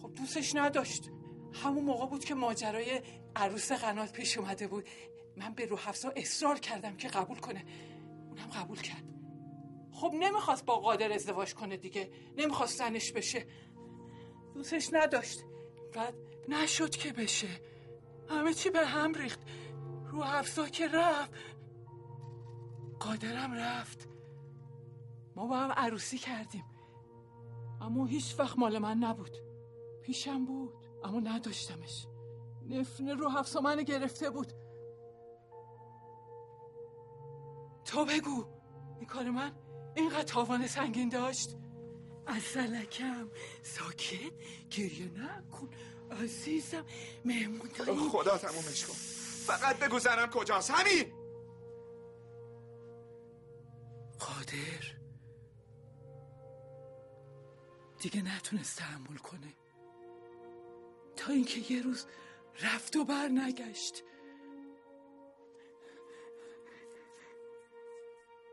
خب 0.01 0.13
دوستش 0.13 0.55
نداشت. 0.55 1.09
همون 1.53 1.83
موقع 1.83 2.05
بود 2.05 2.25
که 2.25 2.35
ماجرای 2.35 3.01
عروس 3.35 3.71
قنات 3.71 4.11
پیش 4.11 4.37
اومده 4.37 4.67
بود. 4.67 4.87
من 5.37 5.53
به 5.53 5.65
روح 5.65 5.89
افزا 5.89 6.13
اصرار 6.15 6.59
کردم 6.59 6.97
که 6.97 7.07
قبول 7.07 7.37
کنه. 7.37 7.65
اونم 8.29 8.47
قبول 8.47 8.77
کرد. 8.77 9.03
خب 9.91 10.11
نمی‌خواست 10.19 10.65
با 10.65 10.75
قادر 10.75 11.11
ازدواج 11.11 11.53
کنه 11.53 11.77
دیگه. 11.77 12.11
نمی‌خواست 12.37 12.77
زنش 12.77 13.11
بشه. 13.11 13.47
دوستش 14.53 14.89
نداشت. 14.93 15.43
بعد 15.93 16.15
نشد 16.49 16.89
که 16.89 17.13
بشه. 17.13 17.47
همه 18.29 18.53
چی 18.53 18.69
به 18.69 18.85
هم 18.85 19.13
ریخت. 19.13 19.39
رو 20.05 20.21
افزا 20.21 20.67
که 20.67 20.87
رفت. 20.87 21.31
قادرم 22.99 23.53
رفت. 23.53 24.09
ما 25.35 25.47
با 25.47 25.57
هم 25.57 25.71
عروسی 25.71 26.17
کردیم. 26.17 26.65
اما 27.81 28.05
هیچ 28.05 28.35
وقت 28.39 28.59
مال 28.59 28.77
من 28.77 28.97
نبود. 28.97 29.46
پیشم 30.07 30.45
بود 30.45 30.73
اما 31.03 31.19
نداشتمش. 31.19 32.07
نفنه 32.69 33.13
رو 33.13 33.37
افزا 33.37 33.61
منو 33.61 33.83
گرفته 33.83 34.29
بود. 34.29 34.53
تو 37.85 38.05
بگو 38.05 38.45
این 38.97 39.05
کار 39.05 39.29
من 39.29 39.51
اینقدر 39.95 40.23
تاوان 40.23 40.67
سنگین 40.67 41.09
داشت؟ 41.09 41.55
از 42.27 42.43
سلکم 42.43 43.29
ساکت 43.63 44.33
گریه 44.69 45.11
نکن. 45.11 45.69
عزیزم 46.11 46.85
مهمون 47.25 47.69
داری. 47.77 48.09
خدا 48.11 48.37
تمومش 48.37 48.85
کن. 48.85 48.93
فقط 49.53 49.79
بگو 49.79 49.99
زنم 49.99 50.29
کجاست 50.29 50.71
همین. 50.71 51.13
قادر. 54.19 54.97
دیگه 57.99 58.21
نتونست 58.21 58.77
تحمل 58.77 59.17
کنه. 59.17 59.53
تا 61.17 61.33
اینکه 61.33 61.73
یه 61.73 61.81
روز 61.81 62.05
رفت 62.61 62.95
و 62.95 63.05
بر 63.05 63.27
نگشت. 63.27 64.03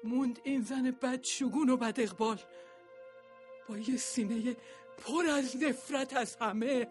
موند 0.04 0.40
این 0.44 0.62
زن 0.62 0.90
بد 0.90 1.22
شگون 1.22 1.70
و 1.70 1.76
بد 1.76 2.00
اقبال. 2.00 2.40
با 3.68 3.78
یه 3.78 3.96
سینه 3.96 4.56
پر 4.98 5.26
از 5.26 5.56
نفرت 5.56 6.16
از 6.16 6.36
همه. 6.36 6.88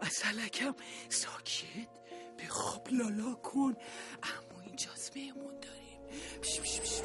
از 0.00 0.12
سلکم 0.12 0.74
ساکت 1.08 1.88
به 2.36 2.46
خواب 2.48 2.88
لالا 2.90 3.34
کن. 3.34 3.76
اما 4.22 4.60
اینجاست 4.66 5.16
مهمون 5.16 5.60
داریم. 5.60 6.00
بش 6.42 6.60
بش 6.60 6.80
بش 6.80 7.00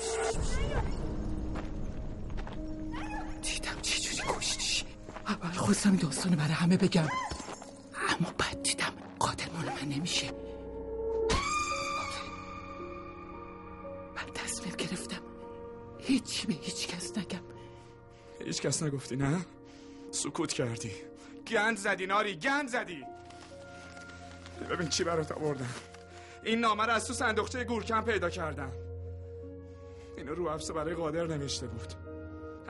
دیدم 3.42 3.82
چه 3.82 4.00
جوری 4.00 4.24
کشتیش 4.28 4.84
اول 5.28 5.52
خواستم 5.52 5.96
داستان 5.96 6.36
برای 6.36 6.52
همه 6.52 6.78
بگم. 6.78 7.08
اما 8.10 8.34
بعد 8.38 8.64
دیدم 8.64 8.94
قاتل 9.20 9.52
مال 9.52 9.66
من 9.66 9.90
نمیشه. 9.96 10.32
من 14.16 14.34
تصمیم 14.34 14.76
گرفتم 14.76 15.22
هیچی 16.00 16.48
به 16.48 16.54
هیچ 16.54 16.88
کس 16.88 17.18
نگم. 17.18 17.40
هیچ 18.46 18.62
کس 18.62 18.84
نگفتی 18.84 19.16
نه؟ 19.16 19.46
سکوت 20.12 20.54
کردی. 20.54 20.92
گند 21.48 21.78
زدی 21.78 22.06
ناری 22.06 22.36
گند 22.36 22.70
زدی. 22.70 23.04
ببین 24.70 24.90
چی 24.90 25.04
برات 25.04 25.32
آوردم. 25.32 25.76
این 26.44 26.60
نامه 26.60 26.84
رو 26.84 26.94
از 26.94 27.08
تو 27.08 27.14
صندوقچه 27.14 27.64
گورکم 27.64 28.02
پیدا 28.02 28.30
کردم. 28.30 28.72
اینو 30.18 30.36
رو 30.36 30.48
افسه 30.48 30.74
برای 30.74 30.96
قادر 30.96 31.28
نوشته 31.28 31.68
بود. 31.68 32.05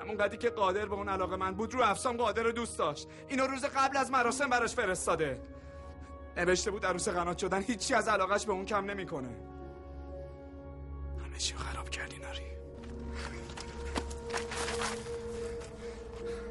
همون 0.06 0.18
قدی 0.18 0.38
که 0.38 0.50
قادر 0.50 0.86
به 0.86 0.94
اون 0.94 1.10
علاقه 1.10 1.36
من 1.36 1.54
بود 1.54 1.74
رو 1.74 1.82
افسام 1.82 2.18
قادر 2.18 2.44
رو 2.44 2.52
دوست 2.52 2.78
داشت. 2.78 3.08
اینو 3.28 3.48
روز 3.48 3.66
قبل 3.66 3.98
از 3.98 4.12
مراسم 4.12 4.50
براش 4.50 4.76
فرستاده. 4.76 5.42
نوشته 6.38 6.72
بود 6.72 6.86
عروس 6.86 7.08
قنات 7.10 7.38
شدن 7.38 7.62
هیچی 7.62 7.94
از 7.94 8.08
علاقش 8.08 8.46
به 8.46 8.52
اون 8.52 8.66
کم 8.66 8.86
نمی‌کنه. 8.86 9.28
همه 11.26 11.38
چی 11.38 11.56
خراب 11.56 11.90
کردی 11.90 12.18
ناری. 12.18 12.42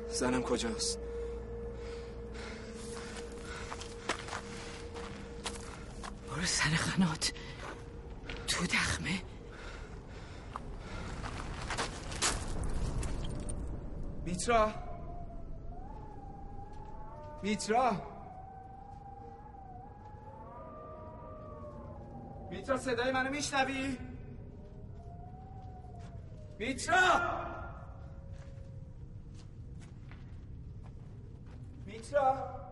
زنم 0.09 0.43
کجاست؟ 0.43 0.98
برو 6.31 6.47
سر 6.47 6.70
قنات 6.70 7.32
تو 8.47 8.66
دخمه. 8.66 9.34
میترا. 14.24 14.72
میترا. 17.42 17.92
میترا 22.51 22.76
صدای 22.76 23.12
منو 23.12 23.30
میشنوی؟ 23.30 23.98
میترا. 26.59 26.96
میترا. 31.86 32.63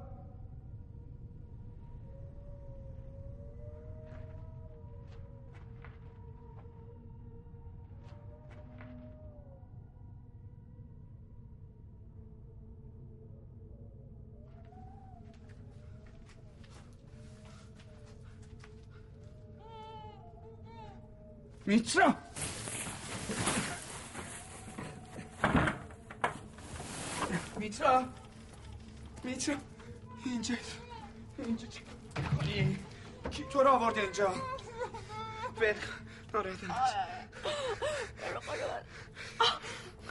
میترا 21.72 22.14
میترا 27.58 28.04
میترا 29.24 29.56
اینجا 30.24 30.54
اینجا 31.38 31.66
چی 31.66 31.80
کنی؟ 32.40 32.78
کی 33.30 33.44
تو 33.44 33.62
رو 33.62 33.70
آورده 33.70 34.00
اینجا؟ 34.00 34.34
بر 35.60 35.74
ناراحت 36.34 36.64
نباش 36.64 36.90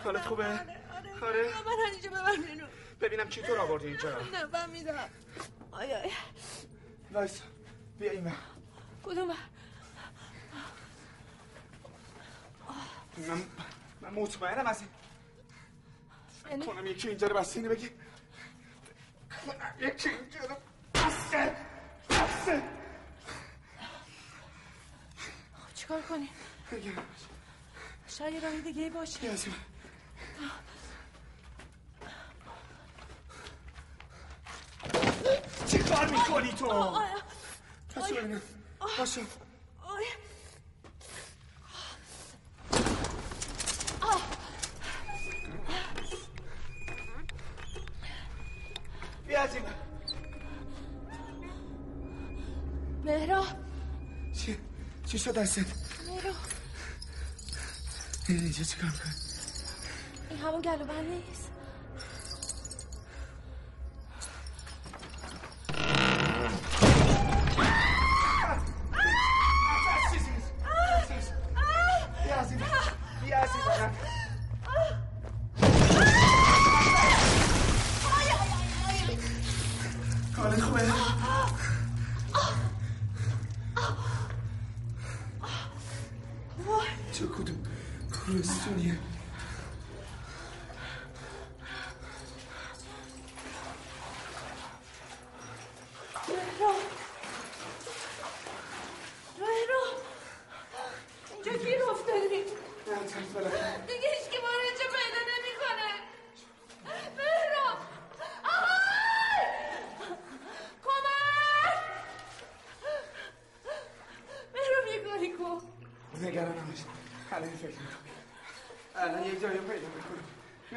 حالت 0.04 0.22
خوبه؟ 0.22 0.46
آره 0.46 1.44
من 1.66 1.92
اینجا 1.92 2.10
ببر 2.10 2.22
منو 2.22 2.68
ببینم 3.02 3.30
کی 3.30 3.42
تو 3.42 3.56
رو 3.56 3.62
آورده 3.62 3.88
اینجا 3.88 4.10
نه 4.10 4.46
من 4.46 4.70
میدم 4.70 5.10
آی 5.72 5.94
آی 5.94 6.12
وایس 7.12 7.42
بیا 8.00 8.12
این 8.12 8.32
کدوم 9.04 9.32
من 13.18 13.44
من 14.02 14.14
مطمئنم 14.14 14.68
از 14.68 14.80
این 14.82 14.90
یعنی 16.52 16.66
کنم 16.66 16.86
یکی 16.88 17.08
اینجا 17.08 17.28
رو 17.28 17.38
بسته 17.38 17.60
اینو 17.60 17.70
بگی. 17.72 17.90
کنم 19.46 19.74
یکی 19.80 20.10
اینجا 20.10 20.40
رو 20.40 20.56
بسته 20.96 21.56
بسته 22.10 22.62
خب 25.54 25.74
چیکار 25.76 26.02
کنیم؟ 26.02 26.30
بگم. 26.72 26.92
شاید 28.08 28.34
یه 28.34 28.40
راهی 28.40 28.62
دیگه 28.62 28.90
باشه. 28.90 29.24
یه. 29.26 29.36
چی 35.68 35.78
کار 35.80 36.06
می‌کنی 36.10 36.54
تو؟ 36.54 36.98
پس 37.96 38.12
ببینم 38.12 38.42
باشو 38.98 39.22
بیا 49.28 49.42
از 49.42 49.56
این. 49.56 49.64
مهرا. 53.04 53.46
چی؟ 54.34 54.58
چی 55.06 55.20
شد 55.20 55.34
دستت؟ 55.34 55.66
مهرا. 56.08 56.34
این 58.28 58.40
اینجا 58.40 58.64
چی 58.64 58.78
کار؟ 58.78 58.92
این 60.30 60.40
همون 60.40 60.62
گلو 60.62 60.86
بند 60.86 61.08
نیست. 61.10 61.52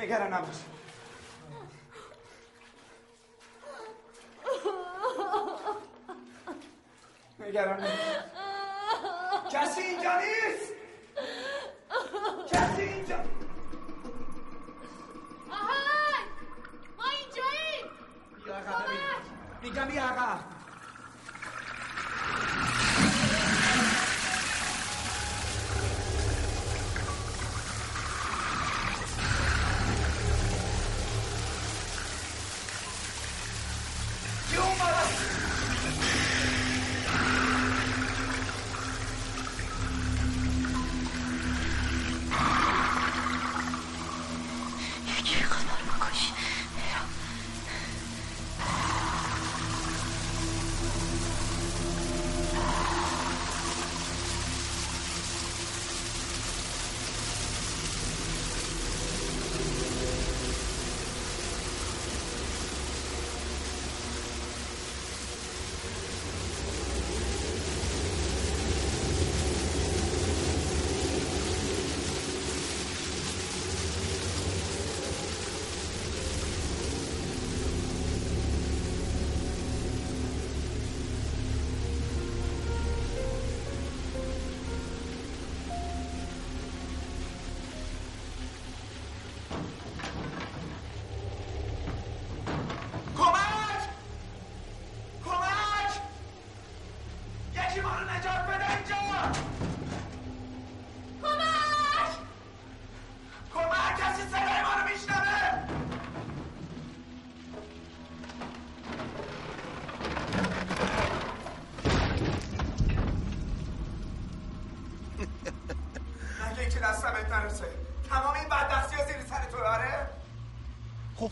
نگران 0.04 0.32
نباش 0.32 0.56
نگران 0.56 0.73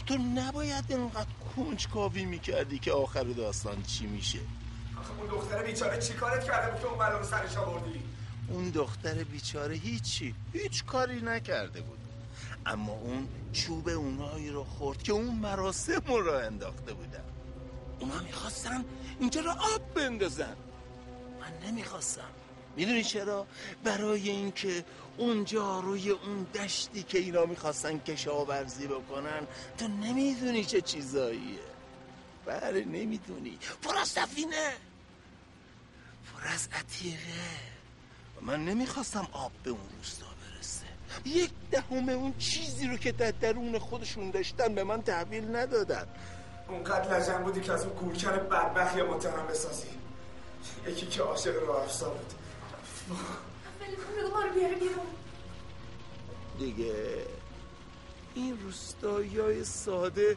تو 0.07 0.19
نباید 0.19 0.85
اینقدر 0.89 1.31
کنجکاوی 1.57 2.25
می‌کردی 2.25 2.79
که 2.79 2.93
آخر 2.93 3.23
داستان 3.23 3.83
چی 3.83 4.07
میشه؟ 4.07 4.39
آخه 4.99 5.11
اون 5.19 5.27
دختر 5.27 5.63
بیچاره 5.63 6.03
چی 6.03 6.13
کارت 6.13 6.45
کرده 6.45 6.71
بود 6.71 6.81
که 6.81 6.87
اون 6.87 6.99
بلا 6.99 7.19
رو 7.19 7.25
سرش 7.25 7.57
آوردی؟ 7.57 8.03
اون 8.49 8.71
دختر 8.71 9.25
بیچاره 9.25 9.75
هیچی 9.75 10.35
هیچ 10.53 10.85
کاری 10.85 11.21
نکرده 11.21 11.81
بود. 11.81 11.99
اما 12.67 12.93
اون 12.93 13.29
چوب 13.53 13.89
اونایی 13.89 14.51
رو 14.51 14.65
خورد 14.65 15.03
که 15.03 15.13
اون 15.13 15.35
مراسم 15.35 16.03
رو 16.07 16.33
انداخته 16.33 16.93
بودن. 16.93 17.25
اونا 18.01 18.23
می‌خواستن 18.23 18.85
اینجا 19.21 19.41
رو 19.41 19.51
آب 19.51 19.95
بندازن. 19.95 20.57
من 21.41 21.69
نمی‌خواستم. 21.69 22.31
می‌دونی 22.77 23.05
چرا؟ 23.05 23.47
برای 23.85 24.31
اینکه 24.31 24.85
اونجا 25.17 25.81
روی 25.81 26.11
اون 26.11 26.47
دشتی 26.55 27.03
که 27.03 27.19
اینا 27.19 27.45
می‌خواستن 27.45 27.99
کشاورزی 27.99 28.87
بکنن 28.87 29.47
تو 29.79 29.89
نمی‌دونی 29.89 30.65
چه 30.65 30.81
چیزاییه. 30.81 31.61
بله 32.47 32.85
نمی‌دونی. 32.85 33.59
پر 33.83 33.97
از 33.97 34.09
سفینه 34.09 34.73
پر 36.33 36.49
از 36.55 36.69
عتیقه. 36.73 37.73
من 38.41 38.65
نمی‌خواستم 38.65 39.29
آب 39.33 39.53
به 39.63 39.71
اون 39.71 39.81
روستا 39.99 40.27
برسه. 40.27 40.87
یک 41.25 41.51
دهم 41.71 42.09
اون 42.09 42.35
چیزی 42.39 42.87
رو 42.87 42.97
که 42.97 43.13
در 43.13 43.31
درون 43.31 43.79
خودشون 43.79 44.31
داشتن 44.31 44.75
به 44.75 44.85
من 44.85 45.03
تحویل 45.03 45.57
ندادن. 45.57 46.07
اونقدر 46.69 47.19
لجن 47.19 47.43
بودی 47.43 47.61
که 47.61 47.73
از 47.73 47.85
اون 47.85 47.95
گورکن 47.95 48.31
بدبخت 48.31 48.97
یا 48.97 49.07
متهم 49.07 49.47
بسازی. 49.47 49.89
یکی 50.87 51.07
که 51.07 51.23
عاشق 51.23 51.63
راه 51.67 51.83
افزا 51.83 52.11
بود. 52.11 52.42
ما 54.33 54.43
رو 54.43 54.53
بیاره 54.55 54.75
بیرون. 54.75 55.07
دیگه 56.59 57.27
این 58.35 58.59
روستایی 58.63 59.39
های 59.39 59.65
ساده 59.65 60.37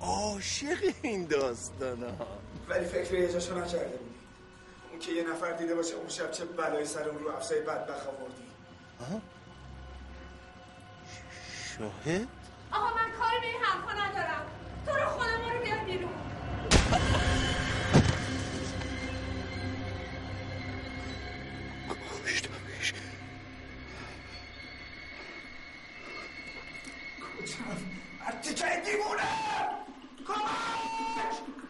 عاشق 0.00 0.94
این 1.02 1.26
داستان 1.26 2.02
ها 2.02 2.26
ولی 2.68 2.84
فکر 2.84 3.14
یه 3.14 3.32
جاشو 3.32 3.58
نکرده 3.58 3.96
بودی. 3.96 4.14
اون 4.90 4.98
که 5.00 5.12
یه 5.12 5.30
نفر 5.30 5.52
دیده 5.52 5.74
باشه 5.74 5.94
اون 5.94 6.08
شب 6.08 6.30
چه 6.30 6.44
بلایی 6.44 6.86
سر 6.86 7.08
اون 7.08 7.18
رو 7.18 7.30
افزای 7.30 7.60
بدبخت 7.60 8.06
آوردی. 8.06 8.48
شاهد؟ 11.78 12.28
آقا 12.72 12.86
من 12.94 13.10
کاری 13.18 13.40
به 13.40 13.46
این 13.46 13.62
حرفا 13.62 13.92
ندارم. 13.92 14.46
تو 14.86 14.92
رو 14.92 15.18
ما 15.18 15.24
رو 15.24 15.64
بیار 15.64 15.78
بیرون. 15.78 16.10
مرتیکه 28.20 28.82
دیوونه! 28.84 29.30
کمک! 30.26 31.67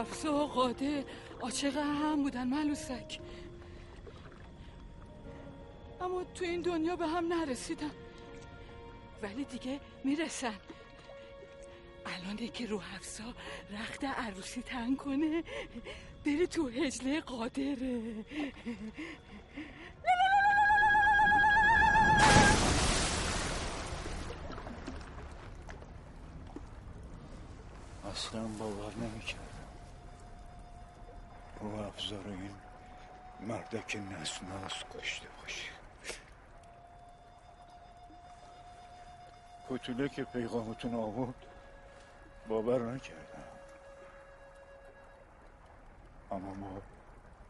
حفظه 0.00 0.28
و 0.28 0.46
قادر 0.46 1.04
عاشق 1.40 1.76
هم 1.76 2.22
بودن 2.22 2.46
ملوسک. 2.46 3.20
اما 6.00 6.24
تو 6.24 6.44
این 6.44 6.60
دنیا 6.60 6.96
به 6.96 7.06
هم 7.06 7.32
نرسیدن. 7.32 7.90
ولی 9.22 9.44
دیگه 9.44 9.80
می‌رسن. 10.04 10.54
الان 12.06 12.36
که 12.36 12.66
رو 12.66 12.80
حفظا 12.80 13.34
رخت 13.70 14.04
عروسی 14.04 14.62
تنگ 14.62 14.96
کنه 14.96 15.44
بره 16.26 16.46
تو 16.46 16.68
هجله 16.68 17.20
قادره. 17.20 18.24
اصلا 28.12 28.42
باور 28.58 28.94
نمی‌کردم. 28.96 29.44
رو 29.44 29.49
افزار 31.94 32.26
این 32.26 32.56
مردک 33.40 33.96
نسناس 33.96 34.84
کشته 34.94 35.28
باشه. 35.42 35.72
کتوله 39.70 40.08
که 40.08 40.24
پیغامتون 40.24 40.94
آورد 40.94 41.46
باور 42.48 42.78
نکردم. 42.78 43.44
اما 46.30 46.54
ما 46.54 46.82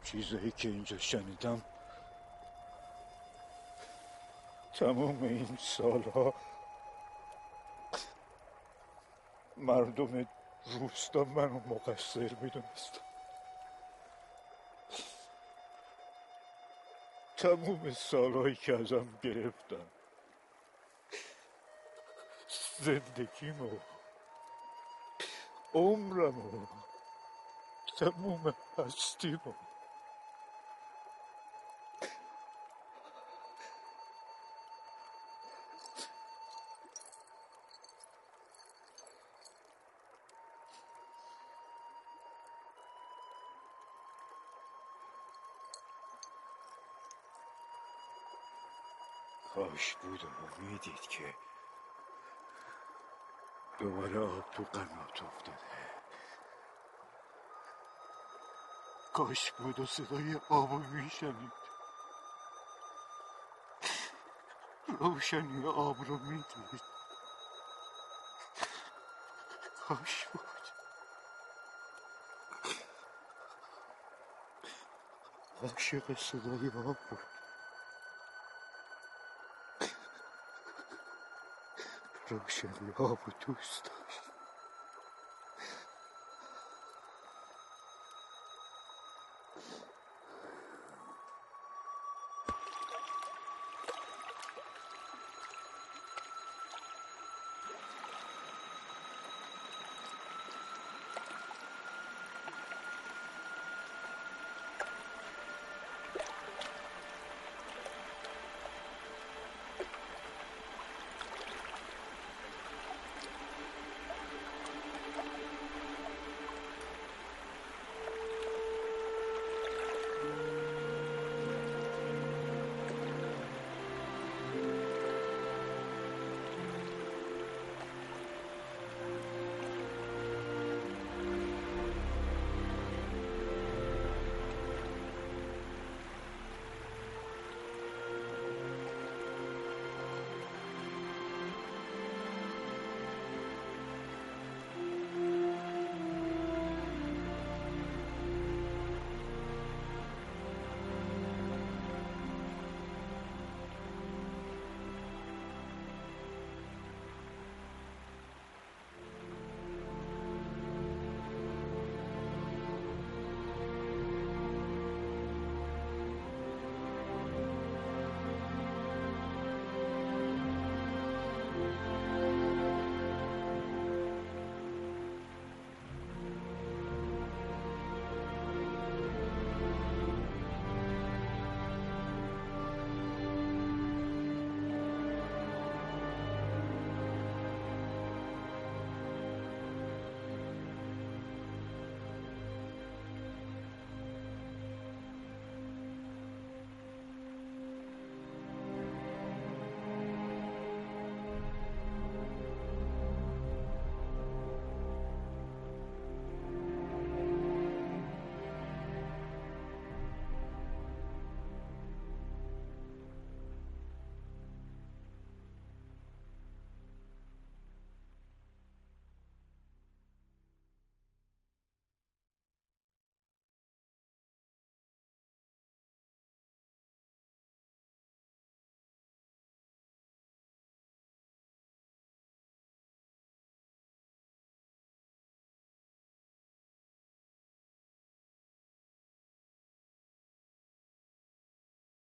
چیزایی 0.05 0.51
که 0.51 0.69
اینجا 0.69 0.99
شنیدم 0.99 1.63
تمام 4.75 5.23
این 5.23 5.59
سالها 5.61 6.35
مردم 9.57 10.27
روستا 10.65 11.25
منو 11.25 11.61
مقصر 11.69 12.35
می‌دونستم 12.41 13.10
تموم 17.41 17.91
سالهایی 17.93 18.57
که 18.57 18.79
ازم 18.81 19.09
گرفتم 19.25 19.87
زندگیمو 22.81 23.71
عمرمو 25.75 26.67
تموم 27.99 28.55
هستیمو. 28.79 29.55
کاش 49.81 49.95
بود 49.95 50.25
و 50.25 50.63
می‌دید 50.63 51.01
که 51.01 51.35
دوباره 53.79 54.21
آب 54.21 54.51
تو 54.51 54.63
قنات 54.73 55.23
افتاده. 55.23 55.59
کاش 59.13 59.53
بود 59.53 59.81
و 59.81 59.87
صدای 59.87 60.41
آبو 60.49 60.79
میشنید. 60.79 61.53
روشنی 64.89 65.67
آب 65.67 65.97
رو 66.05 66.19
می‌دید. 66.19 66.81
کاش 69.89 70.27
بود. 70.27 70.41
عاشق 75.63 76.19
صدای 76.19 76.69
آب 76.69 76.97
بود. 77.11 77.40
روشنی 82.31 82.93
آب 82.99 83.19
رو 83.27 83.35
دوست 83.47 83.93